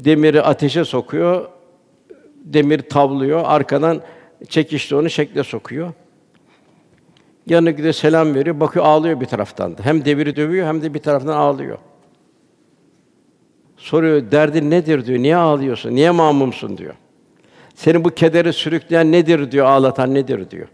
Demiri 0.00 0.42
ateşe 0.42 0.84
sokuyor, 0.84 1.48
demir 2.44 2.80
tavlıyor, 2.80 3.42
arkadan 3.44 4.02
çekişle 4.48 4.96
onu 4.96 5.10
şekle 5.10 5.44
sokuyor. 5.44 5.92
Yanına 7.46 7.70
gidiyor 7.70 7.92
selam 7.92 8.34
veriyor, 8.34 8.60
bakıyor 8.60 8.84
ağlıyor 8.84 9.20
bir 9.20 9.26
taraftan 9.26 9.78
da. 9.78 9.82
Hem 9.82 10.04
demiri 10.04 10.36
dövüyor 10.36 10.66
hem 10.66 10.82
de 10.82 10.94
bir 10.94 10.98
taraftan 10.98 11.32
ağlıyor. 11.32 11.78
Soruyor, 13.76 14.30
derdin 14.30 14.70
nedir 14.70 15.06
diyor, 15.06 15.18
niye 15.18 15.36
ağlıyorsun, 15.36 15.90
niye 15.94 16.10
mamumsun 16.10 16.78
diyor. 16.78 16.94
Seni 17.74 18.04
bu 18.04 18.10
kedere 18.10 18.52
sürükleyen 18.52 19.12
nedir 19.12 19.50
diyor, 19.52 19.66
ağlatan 19.66 20.14
nedir 20.14 20.50
diyor. 20.50 20.68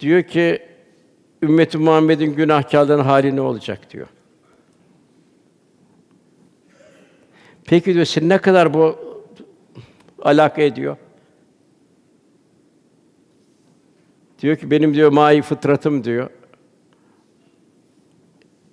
Diyor 0.00 0.22
ki, 0.22 0.62
ümmeti 1.42 1.78
Muhammed'in 1.78 2.34
günahkârların 2.34 3.04
hali 3.04 3.36
ne 3.36 3.40
olacak 3.40 3.90
diyor. 3.90 4.06
Peki 7.64 7.94
diyor, 7.94 8.04
sen 8.04 8.28
ne 8.28 8.38
kadar 8.38 8.74
bu 8.74 8.96
alaka 10.22 10.62
ediyor? 10.62 10.96
Diyor 14.40 14.56
ki 14.56 14.70
benim 14.70 14.94
diyor 14.94 15.12
mai 15.12 15.42
fıtratım 15.42 16.04
diyor. 16.04 16.30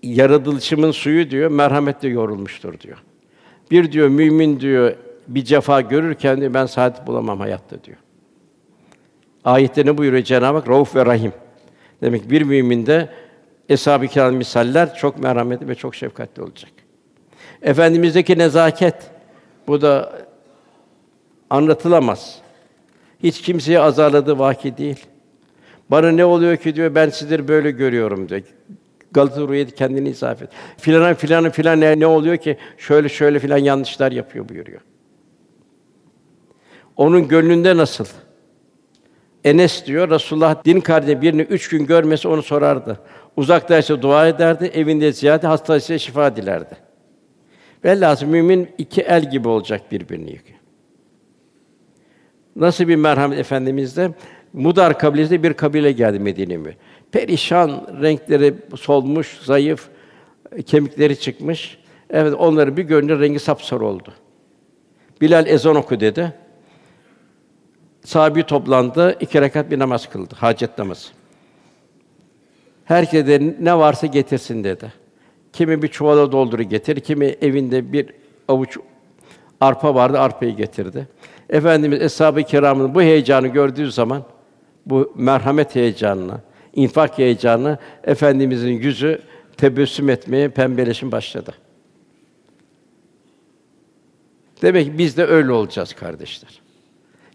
Yaratılışımın 0.03 0.91
suyu 0.91 1.31
diyor 1.31 1.51
merhametle 1.51 2.07
yorulmuştur 2.07 2.79
diyor. 2.79 2.97
Bir 3.71 3.91
diyor 3.91 4.07
mümin 4.07 4.59
diyor 4.59 4.95
bir 5.27 5.43
cefa 5.43 5.81
görürken 5.81 6.41
diyor 6.41 6.53
ben 6.53 6.65
saadet 6.65 7.07
bulamam 7.07 7.39
hayatta 7.39 7.83
diyor. 7.83 7.97
Ayette 9.45 9.85
ne 9.85 9.97
buyuruyor 9.97 10.23
Cenab-ı 10.23 10.57
Hak? 10.57 10.69
Rauf 10.69 10.95
ve 10.95 11.05
Rahim. 11.05 11.33
Demek 12.01 12.31
bir 12.31 12.41
müminde 12.41 13.09
eshab-ı 13.69 14.07
kiram 14.07 14.35
misaller 14.35 14.95
çok 14.95 15.19
merhametli 15.19 15.67
ve 15.67 15.75
çok 15.75 15.95
şefkatli 15.95 16.41
olacak. 16.41 16.71
Efendimizdeki 17.61 18.37
nezaket 18.37 18.95
bu 19.67 19.81
da 19.81 20.13
anlatılamaz. 21.49 22.37
Hiç 23.23 23.41
kimseye 23.41 23.79
azarladığı 23.79 24.39
vaki 24.39 24.77
değil. 24.77 25.05
Bana 25.91 26.11
ne 26.11 26.25
oluyor 26.25 26.57
ki 26.57 26.75
diyor 26.75 26.95
ben 26.95 27.09
sizleri 27.09 27.47
böyle 27.47 27.71
görüyorum 27.71 28.29
diyor. 28.29 28.41
Galata 29.11 29.41
Ruhiyet 29.41 29.75
kendini 29.75 30.09
izaf 30.09 30.41
et. 30.41 30.49
Filan 30.77 31.13
filan 31.13 31.49
filan 31.49 31.79
ne, 31.79 31.99
ne 31.99 32.05
oluyor 32.05 32.37
ki 32.37 32.57
şöyle 32.77 33.09
şöyle 33.09 33.39
filan 33.39 33.57
yanlışlar 33.57 34.11
yapıyor 34.11 34.49
buyuruyor. 34.49 34.81
Onun 36.97 37.27
gönlünde 37.27 37.77
nasıl? 37.77 38.05
Enes 39.43 39.85
diyor 39.85 40.09
Resulullah 40.09 40.65
din 40.65 40.79
kardeşi 40.79 41.21
birini 41.21 41.41
üç 41.41 41.69
gün 41.69 41.85
görmesi 41.85 42.27
onu 42.27 42.43
sorardı. 42.43 42.99
Uzaktaysa 43.37 44.01
dua 44.01 44.27
ederdi, 44.27 44.71
evinde 44.73 45.11
ziyade 45.11 45.47
hastaysa 45.47 45.97
şifa 45.97 46.35
dilerdi. 46.35 46.75
Velhâsıl 47.85 48.25
mümin 48.25 48.69
iki 48.77 49.01
el 49.01 49.31
gibi 49.31 49.47
olacak 49.47 49.91
birbirini 49.91 50.31
yıkıyor. 50.31 50.59
Nasıl 52.55 52.87
bir 52.87 52.95
merhamet 52.95 53.39
efendimizde 53.39 54.11
Mudar 54.53 54.99
kabilesi 54.99 55.43
bir 55.43 55.53
kabile 55.53 55.91
geldi 55.91 56.19
Medine'ye. 56.19 56.75
Perişan, 57.11 57.87
renkleri 58.01 58.53
solmuş, 58.75 59.39
zayıf, 59.43 59.89
kemikleri 60.65 61.19
çıkmış. 61.19 61.77
Evet, 62.09 62.33
onları 62.33 62.77
bir 62.77 62.83
görünce 62.83 63.19
rengi 63.19 63.39
sapsarı 63.39 63.85
oldu. 63.85 64.13
Bilal 65.21 65.47
ezan 65.47 65.75
oku 65.75 65.99
dedi. 65.99 66.33
Sahabi 68.05 68.43
toplandı, 68.43 69.17
iki 69.19 69.41
rekat 69.41 69.71
bir 69.71 69.79
namaz 69.79 70.09
kıldı, 70.09 70.35
hacet 70.37 70.77
namazı. 70.77 71.07
Herkes 72.85 73.27
de 73.27 73.55
ne 73.59 73.77
varsa 73.77 74.07
getirsin 74.07 74.63
dedi. 74.63 74.93
Kimi 75.53 75.81
bir 75.81 75.87
çuvala 75.87 76.31
dolduru 76.31 76.63
getir, 76.63 76.99
kimi 76.99 77.25
evinde 77.25 77.93
bir 77.93 78.13
avuç 78.47 78.77
arpa 79.61 79.95
vardı, 79.95 80.19
arpayı 80.19 80.55
getirdi. 80.55 81.07
Efendimiz 81.49 82.01
eshab-ı 82.01 82.43
kiramın 82.43 82.95
bu 82.95 83.01
heyecanı 83.01 83.47
gördüğü 83.47 83.91
zaman 83.91 84.23
bu 84.85 85.13
merhamet 85.15 85.75
heyecanına, 85.75 86.41
infak 86.73 87.17
heyecanı 87.17 87.77
efendimizin 88.03 88.71
yüzü 88.71 89.21
tebessüm 89.57 90.09
etmeye, 90.09 90.49
pembeleşim 90.49 91.11
başladı. 91.11 91.53
Demek 94.61 94.85
ki 94.85 94.97
biz 94.97 95.17
de 95.17 95.25
öyle 95.25 95.51
olacağız 95.51 95.93
kardeşler. 95.93 96.61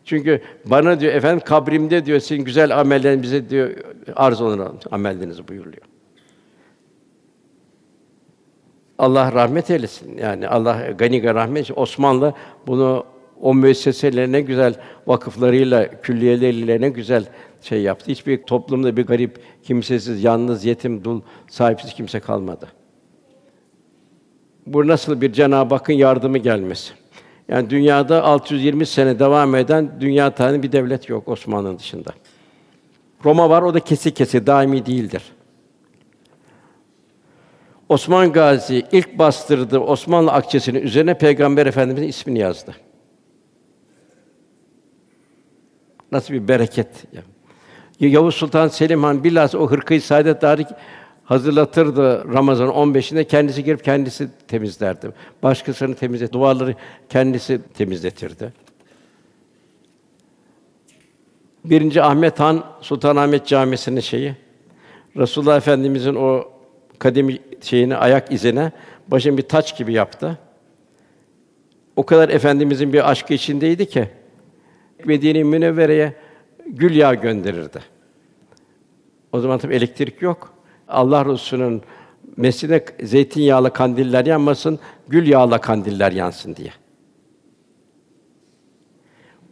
Çünkü 0.07 0.41
bana 0.65 1.01
diyor 1.01 1.15
efendim 1.15 1.43
kabrimde 1.47 2.07
diyor 2.07 2.21
sizin 2.21 2.45
güzel 2.45 2.81
amellerinize 2.81 3.51
diyor 3.51 3.71
arz 4.17 4.41
olun 4.41 4.79
amellerinizi 4.91 5.49
buyuruyor. 5.49 5.83
Allah 8.99 9.33
rahmet 9.33 9.71
eylesin. 9.71 10.19
Yani 10.19 10.49
Allah 10.49 10.91
gani 10.99 11.25
rahmet 11.25 11.79
Osmanlı 11.79 12.35
bunu 12.67 13.07
o 13.41 13.55
müesseselerine 13.55 14.41
güzel 14.41 14.75
vakıflarıyla, 15.07 16.01
külliyeleriyle 16.01 16.81
ne 16.81 16.89
güzel 16.89 17.25
şey 17.61 17.83
yaptı. 17.83 18.11
Hiçbir 18.11 18.43
toplumda 18.43 18.97
bir 18.97 19.07
garip, 19.07 19.39
kimsesiz, 19.63 20.25
yalnız, 20.25 20.65
yetim, 20.65 21.05
dul, 21.05 21.21
sahipsiz 21.49 21.95
kimse 21.95 22.21
kalmadı. 22.21 22.69
Bu 24.67 24.87
nasıl 24.87 25.21
bir 25.21 25.33
Cenab-ı 25.33 25.75
Hakk'ın 25.75 25.93
yardımı 25.93 26.39
gelmesi. 26.39 26.93
Yani 27.49 27.71
dünyada 27.71 28.25
620 28.25 28.87
sene 28.87 29.19
devam 29.19 29.55
eden 29.55 29.91
dünya 30.01 30.31
tane 30.31 30.63
bir 30.63 30.73
devlet 30.73 31.09
yok 31.09 31.29
Osmanlı'nın 31.29 31.79
dışında. 31.79 32.11
Roma 33.25 33.51
var, 33.51 33.63
o 33.63 33.75
da 33.75 33.81
kesik 33.81 34.17
kesik, 34.17 34.47
daimi 34.47 34.87
değildir. 34.87 35.23
Osman 37.89 38.33
Gazi 38.33 38.87
ilk 38.93 39.19
bastırdığı 39.19 39.79
Osmanlı 39.79 40.33
akçesinin 40.33 40.83
üzerine 40.83 41.19
Peygamber 41.19 41.67
Efendimizin 41.67 42.09
ismini 42.09 42.39
yazdı. 42.39 42.75
Nasıl 46.13 46.35
bir 46.35 46.49
bereket 46.49 46.89
ya. 47.13 47.23
Yavuz 48.01 48.35
Sultan 48.35 48.69
Selim 48.69 49.05
Han 49.05 49.25
bilhassa 49.25 49.59
o 49.59 49.71
hırkayı 49.71 50.03
saadet 50.03 50.43
dahi 50.43 50.67
hazırlatırdı 51.27 52.33
Ramazan 52.33 52.69
15'inde 52.69 53.25
kendisi 53.25 53.65
girip 53.65 53.85
kendisi 53.85 54.29
temizlerdi. 54.49 55.11
Başkasını 55.43 55.95
temizlet, 55.95 56.33
duvarları 56.33 56.75
kendisi 57.09 57.61
temizletirdi. 57.75 58.53
Birinci 61.65 62.03
Ahmet 62.03 62.41
Han 62.41 62.65
Sultanahmet 62.81 63.47
Camisi'nin 63.47 64.01
şeyi 64.01 64.35
Resulullah 65.17 65.57
Efendimizin 65.57 66.15
o 66.15 66.49
kademi 66.99 67.39
şeyini 67.61 67.97
ayak 67.97 68.33
izine 68.33 68.73
başın 69.09 69.39
bir 69.39 69.43
taç 69.43 69.79
gibi 69.79 69.93
yaptı. 69.93 70.39
O 71.97 72.07
kadar 72.07 72.29
efendimizin 72.29 72.93
bir 72.93 73.11
aşkı 73.11 73.35
içindeydi 73.35 73.89
ki 73.89 74.09
Medine-i 75.05 75.45
Münevvere'ye 75.45 76.13
gül 76.67 76.97
yağı 76.97 77.15
gönderirdi. 77.15 77.79
O 79.33 79.41
zaman 79.41 79.59
tabii 79.59 79.75
elektrik 79.75 80.23
yok. 80.23 80.56
Allah 80.89 81.25
Resulü'nün 81.25 81.83
mescide 82.37 82.85
zeytinyağlı 83.03 83.73
kandiller 83.73 84.27
yanmasın, 84.27 84.79
gül 85.09 85.27
yağlı 85.27 85.61
kandiller 85.61 86.13
yansın 86.13 86.57
diye. 86.57 86.71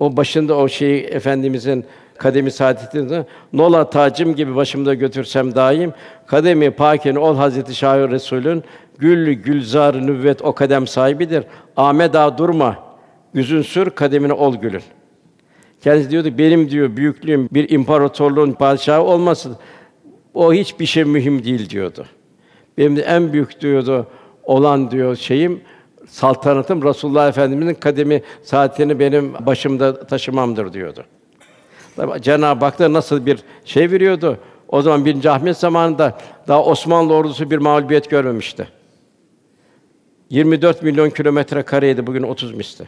O 0.01 0.17
başında 0.17 0.57
o 0.57 0.69
şeyi 0.69 1.03
efendimizin 1.03 1.85
kademi 2.19 2.51
saadetinde 2.51 3.27
nola 3.53 3.91
tacım 3.91 4.35
gibi 4.35 4.57
başımda 4.57 4.95
götürsem 4.95 5.55
daim 5.55 5.93
kademi 6.27 6.71
pakin 6.71 7.15
ol 7.15 7.37
Hazreti 7.37 7.75
Şahı 7.75 8.11
Resulün 8.11 8.65
gül 8.99 9.33
gülzar 9.33 10.07
nüvvet 10.07 10.43
o 10.43 10.53
kadem 10.53 10.87
sahibidir. 10.87 11.45
Ahmeda 11.77 12.39
durma. 12.39 12.85
Yüzün 13.35 13.63
sür 13.63 13.91
kademine 13.91 14.33
ol 14.33 14.57
gülün. 14.57 14.83
Kendisi 15.83 16.11
diyordu 16.11 16.29
benim 16.39 16.71
diyor 16.71 16.97
büyüklüğüm 16.97 17.49
bir 17.53 17.71
imparatorluğun 17.71 18.53
padişahı 18.53 19.03
olmasın. 19.03 19.57
O 20.35 20.53
hiçbir 20.53 20.87
şey 20.87 21.05
mühim 21.05 21.45
değil 21.45 21.71
diyordu. 21.71 22.07
Benim 22.79 23.03
en 23.07 23.33
büyük 23.33 23.61
diyordu 23.61 24.07
olan 24.43 24.91
diyor 24.91 25.17
şeyim 25.17 25.61
saltanatım 26.07 26.83
Rasulullah 26.83 27.29
Efendimizin 27.29 27.75
kademi 27.75 28.23
saatini 28.43 28.99
benim 28.99 29.35
başımda 29.47 30.07
taşımamdır 30.07 30.73
diyordu. 30.73 31.05
Cenab-ı 32.21 32.65
Hak 32.65 32.79
da 32.79 32.93
nasıl 32.93 33.27
bir 33.27 33.39
şey 33.65 33.91
veriyordu? 33.91 34.39
O 34.69 34.83
zaman 34.83 35.05
birinci 35.05 35.31
Ahmet 35.31 35.57
zamanında 35.57 36.19
daha 36.49 36.65
Osmanlı 36.65 37.15
ordusu 37.15 37.51
bir 37.51 37.59
mağlubiyet 37.59 38.11
görmemişti. 38.11 38.69
24 40.31 40.83
milyon 40.83 41.11
kilometre 41.11 41.63
kareydi 41.63 42.07
bugün 42.07 42.23
30 42.23 42.55
misli. 42.55 42.85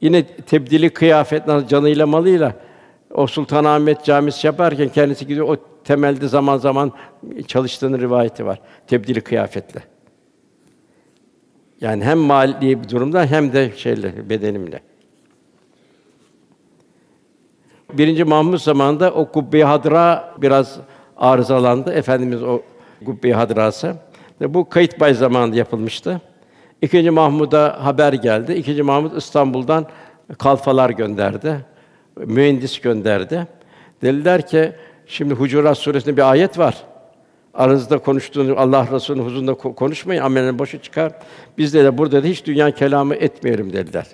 Yine 0.00 0.26
tebdili 0.26 0.90
kıyafet 0.90 1.42
canıyla 1.68 2.06
malıyla 2.06 2.54
O 3.18 3.26
Sultanahmet 3.26 4.04
Camisi 4.04 4.46
yaparken 4.46 4.88
kendisi 4.88 5.26
gidiyor 5.26 5.48
o 5.48 5.56
temelde 5.84 6.28
zaman 6.28 6.58
zaman 6.58 6.92
çalıştığının 7.46 8.00
rivayeti 8.00 8.46
var. 8.46 8.60
Tebdili 8.86 9.20
kıyafetle. 9.20 9.80
Yani 11.80 12.04
hem 12.04 12.18
mali 12.18 12.60
bir 12.60 12.88
durumda 12.88 13.24
hem 13.24 13.52
de 13.52 13.72
şeyle 13.76 14.30
bedenimle. 14.30 14.80
Birinci 17.92 18.24
Mahmud 18.24 18.58
zamanında 18.58 19.12
o 19.12 19.32
kubbe 19.32 19.62
hadra 19.62 20.34
biraz 20.38 20.78
arızalandı. 21.16 21.92
Efendimiz 21.92 22.42
o 22.42 22.62
kubbe 23.04 23.32
hadrası. 23.32 23.96
Ve 24.40 24.54
bu 24.54 24.68
kayıt 24.68 25.00
bay 25.00 25.14
zamanında 25.14 25.56
yapılmıştı. 25.56 26.20
İkinci 26.82 27.10
Mahmud'a 27.10 27.84
haber 27.84 28.12
geldi. 28.12 28.52
İkinci 28.52 28.82
Mahmud 28.82 29.16
İstanbul'dan 29.16 29.86
kalfalar 30.38 30.90
gönderdi. 30.90 31.64
Mühendis 32.26 32.80
gönderdi. 32.80 33.46
Dediler 34.02 34.46
ki 34.46 34.72
şimdi 35.06 35.34
Hucurat 35.34 35.78
suresinde 35.78 36.16
bir 36.16 36.30
ayet 36.30 36.58
var. 36.58 36.84
Aranızda 37.54 37.98
konuştuğunuz 37.98 38.58
Allah 38.58 38.88
Resulü'nün 38.92 39.24
huzurunda 39.24 39.54
konuşmayın, 39.54 40.22
amelin 40.22 40.58
boşu 40.58 40.82
çıkar. 40.82 41.12
Biz 41.58 41.74
de, 41.74 41.98
burada 41.98 42.22
da 42.22 42.26
hiç 42.26 42.46
dünya 42.46 42.70
kelamı 42.70 43.14
etmeyelim 43.14 43.72
dediler. 43.72 44.06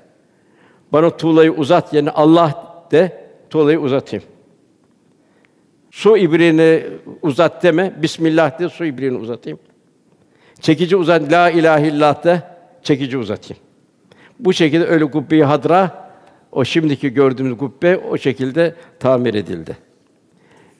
Bana 0.92 1.16
tuğlayı 1.16 1.52
uzat 1.52 1.94
yerine 1.94 2.10
Allah 2.10 2.76
de, 2.92 3.26
tuğlayı 3.50 3.80
uzatayım. 3.80 4.24
Su 5.90 6.16
ibriğini 6.16 6.82
uzat 7.22 7.62
deme, 7.62 8.02
Bismillah 8.02 8.58
de 8.58 8.68
su 8.68 8.84
ibriğini 8.84 9.18
uzatayım. 9.18 9.58
Çekici 10.60 10.96
uzat, 10.96 11.32
la 11.32 11.50
ilahe 11.50 11.88
illallah 11.88 12.24
de, 12.24 12.42
çekici 12.82 13.18
uzatayım. 13.18 13.62
Bu 14.38 14.52
şekilde 14.52 14.84
ölü 14.84 15.10
kubbe 15.10 15.42
hadra, 15.42 16.03
o 16.54 16.64
şimdiki 16.64 17.14
gördüğümüz 17.14 17.58
kubbe 17.58 17.98
o 17.98 18.18
şekilde 18.18 18.74
tamir 19.00 19.34
edildi. 19.34 19.76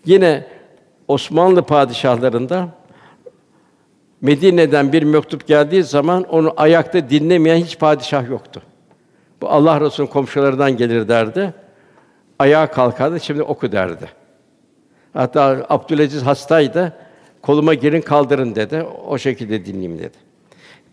Yine 0.05 0.47
Osmanlı 1.09 1.63
padişahlarında 1.63 2.69
Medine'den 4.21 4.93
bir 4.93 5.03
mektup 5.03 5.47
geldiği 5.47 5.83
zaman 5.83 6.23
onu 6.23 6.55
ayakta 6.57 7.11
dinlemeyen 7.11 7.57
hiç 7.57 7.79
padişah 7.79 8.31
yoktu. 8.31 8.63
Bu 9.43 9.49
Allah 9.49 9.81
Resulü'nün 9.81 10.13
komşularından 10.13 10.77
gelir 10.77 11.09
derdi. 11.09 11.55
Ayağa 12.39 12.67
kalkardı, 12.71 13.21
şimdi 13.21 13.43
oku 13.43 13.73
derdi. 13.73 14.09
Hatta 15.13 15.67
Abdülaziz 15.69 16.23
hastaydı. 16.23 16.93
Koluma 17.43 17.75
girin 17.75 18.01
kaldırın 18.01 18.55
dedi. 18.55 18.87
O 19.07 19.19
şekilde 19.19 19.67
dinleyeyim 19.67 19.99
dedi. 19.99 20.17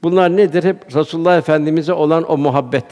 Bunlar 0.04 0.38
nedir? 0.38 0.64
Hep 0.64 0.96
Resulullah 0.96 1.38
Efendimize 1.38 1.94
olan 1.94 2.32
o 2.32 2.38
muhabbet. 2.38 2.86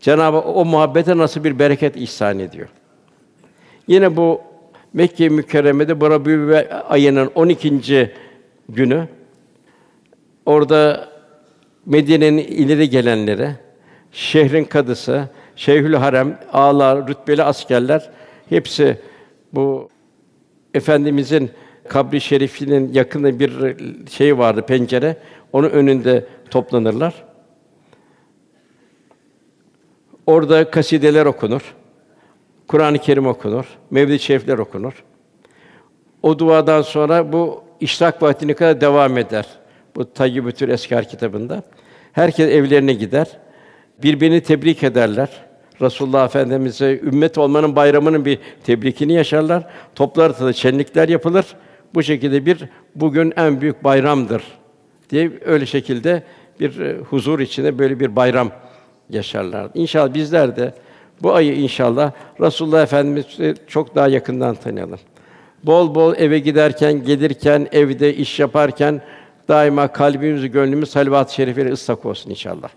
Cenab-ı 0.00 0.38
o 0.38 0.64
muhabbete 0.64 1.18
nasıl 1.18 1.44
bir 1.44 1.58
bereket 1.58 1.96
ihsan 1.96 2.38
ediyor. 2.38 2.68
Yine 3.88 4.16
bu 4.16 4.40
Mekke-i 4.92 5.30
Mükerreme'de 5.30 6.00
bu 6.00 6.10
Rabiül 6.10 6.64
ayının 6.88 7.30
12. 7.34 8.12
günü 8.68 9.08
orada 10.46 11.08
Medine'nin 11.86 12.38
ileri 12.38 12.90
gelenleri, 12.90 13.50
şehrin 14.12 14.64
kadısı, 14.64 15.28
Şeyhül 15.56 15.94
Harem, 15.94 16.38
ağalar, 16.52 17.08
rütbeli 17.08 17.42
askerler 17.42 18.10
hepsi 18.48 18.96
bu 19.52 19.88
efendimizin 20.74 21.50
kabri 21.88 22.20
şerifinin 22.20 22.92
yakında 22.92 23.40
bir 23.40 23.76
şey 24.10 24.38
vardı 24.38 24.62
pencere. 24.62 25.16
Onun 25.52 25.70
önünde 25.70 26.26
toplanırlar. 26.50 27.27
Orada 30.28 30.70
kasideler 30.70 31.26
okunur. 31.26 31.74
Kur'an-ı 32.66 32.98
Kerim 32.98 33.26
okunur, 33.26 33.64
Mevlid-i 33.90 34.18
Şerifler 34.18 34.58
okunur. 34.58 35.04
O 36.22 36.38
duadan 36.38 36.82
sonra 36.82 37.32
bu 37.32 37.62
işrak 37.80 38.22
vaktine 38.22 38.54
kadar 38.54 38.80
devam 38.80 39.18
eder. 39.18 39.46
Bu 39.96 40.12
Tayyibütül 40.12 40.68
Eskar 40.68 41.08
kitabında. 41.08 41.62
Herkes 42.12 42.50
evlerine 42.50 42.92
gider. 42.92 43.26
Birbirini 44.02 44.40
tebrik 44.40 44.82
ederler. 44.82 45.28
Resulullah 45.80 46.24
Efendimize 46.24 47.00
ümmet 47.02 47.38
olmanın 47.38 47.76
bayramının 47.76 48.24
bir 48.24 48.38
tebrikini 48.64 49.12
yaşarlar. 49.12 49.66
Toplar 49.94 50.40
da 50.40 50.52
şenlikler 50.52 51.08
yapılır. 51.08 51.46
Bu 51.94 52.02
şekilde 52.02 52.46
bir 52.46 52.64
bugün 52.94 53.32
en 53.36 53.60
büyük 53.60 53.84
bayramdır 53.84 54.42
diye 55.10 55.30
öyle 55.44 55.66
şekilde 55.66 56.22
bir 56.60 56.80
e, 56.80 56.98
huzur 56.98 57.40
içinde 57.40 57.78
böyle 57.78 58.00
bir 58.00 58.16
bayram 58.16 58.50
yaşarlar. 59.10 59.70
İnşallah 59.74 60.14
bizler 60.14 60.56
de 60.56 60.74
bu 61.22 61.34
ayı 61.34 61.54
inşallah 61.56 62.12
Resulullah 62.40 62.82
Efendimiz'i 62.82 63.54
çok 63.66 63.94
daha 63.94 64.08
yakından 64.08 64.54
tanıyalım. 64.54 64.98
Bol 65.62 65.94
bol 65.94 66.14
eve 66.16 66.38
giderken, 66.38 67.04
gelirken, 67.04 67.68
evde 67.72 68.14
iş 68.14 68.40
yaparken 68.40 69.00
daima 69.48 69.88
kalbimiz, 69.88 70.50
gönlümüz 70.50 70.90
salavat-ı 70.90 71.34
şerifiyle 71.34 71.72
ıslak 71.72 72.06
olsun 72.06 72.30
inşallah. 72.30 72.68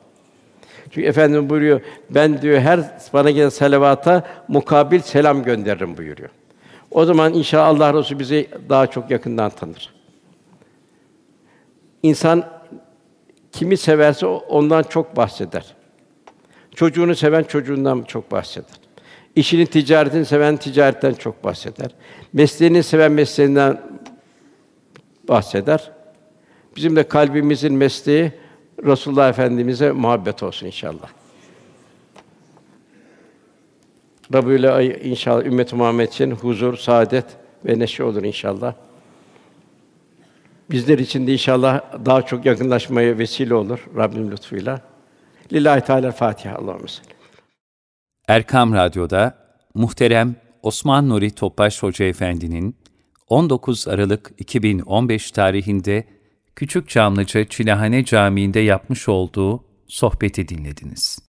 Çünkü 0.92 1.08
Efendimiz 1.08 1.50
buyuruyor, 1.50 1.82
ben 2.10 2.42
diyor 2.42 2.60
her 2.60 2.80
bana 3.14 3.32
gelen 3.32 3.50
salavata 3.50 4.24
mukabil 4.48 5.00
selam 5.00 5.44
gönderirim 5.44 5.98
buyuruyor. 5.98 6.30
O 6.92 7.06
zaman 7.06 7.34
inşallah 7.34 7.68
Allah 7.68 7.94
Resulü 7.94 8.20
bizi 8.20 8.48
daha 8.70 8.88
çok 8.88 9.12
yakından 9.12 9.50
tanır. 9.50 9.90
İnsan 12.04 12.44
kimi 13.52 13.78
severse 13.78 14.26
ondan 14.26 14.84
çok 14.84 15.18
bahseder. 15.18 15.76
Çocuğunu 16.76 17.16
seven 17.16 17.44
çocuğundan 17.44 18.02
çok 18.02 18.32
bahseder. 18.32 18.80
İşini, 19.36 19.66
ticaretini 19.66 20.26
seven 20.26 20.58
ticaretten 20.58 21.14
çok 21.14 21.44
bahseder. 21.44 21.92
Mesleğini 22.34 22.84
seven 22.84 23.12
mesleğinden 23.12 23.82
bahseder. 25.28 25.92
Bizim 26.76 26.96
de 26.96 27.04
kalbimizin 27.04 27.74
mesleği 27.74 28.32
Resulullah 28.86 29.30
Efendimize 29.30 29.92
muhabbet 29.92 30.44
olsun 30.44 30.66
inşallah. 30.66 31.10
Rabbül 34.34 34.76
ay 34.76 35.00
inşallah 35.04 35.46
ümmet 35.46 35.74
Muhammed 35.74 36.08
için 36.08 36.32
huzur, 36.32 36.78
saadet 36.78 37.26
ve 37.66 37.80
neşe 37.80 38.04
olur 38.04 38.24
inşallah. 38.24 38.74
Bizler 40.72 41.00
için 41.00 41.28
de 41.28 41.34
inşallah 41.34 41.82
daha 42.06 42.22
çok 42.22 42.46
yakınlaşmaya 42.46 43.18
vesile 43.18 43.54
olur 43.54 43.88
Rabbim 43.98 44.32
lütfuyla. 44.32 44.91
Lillahi 45.54 45.82
Teala 45.82 46.12
Fatiha. 46.12 46.56
Allahümme 46.56 46.88
Erkam 48.28 48.74
Radyo'da 48.74 49.38
muhterem 49.74 50.36
Osman 50.64 51.10
Nuri 51.10 51.32
Topbaş 51.32 51.84
Hoca 51.84 52.06
Efendi'nin 52.06 52.76
19 53.28 53.88
Aralık 53.88 54.32
2015 54.38 55.32
tarihinde 55.32 56.08
Küçük 56.56 56.90
Çamlıca 56.90 57.46
Çilehane 57.46 58.06
Camii'nde 58.06 58.60
yapmış 58.60 59.10
olduğu 59.10 59.64
sohbeti 59.88 60.48
dinlediniz. 60.48 61.20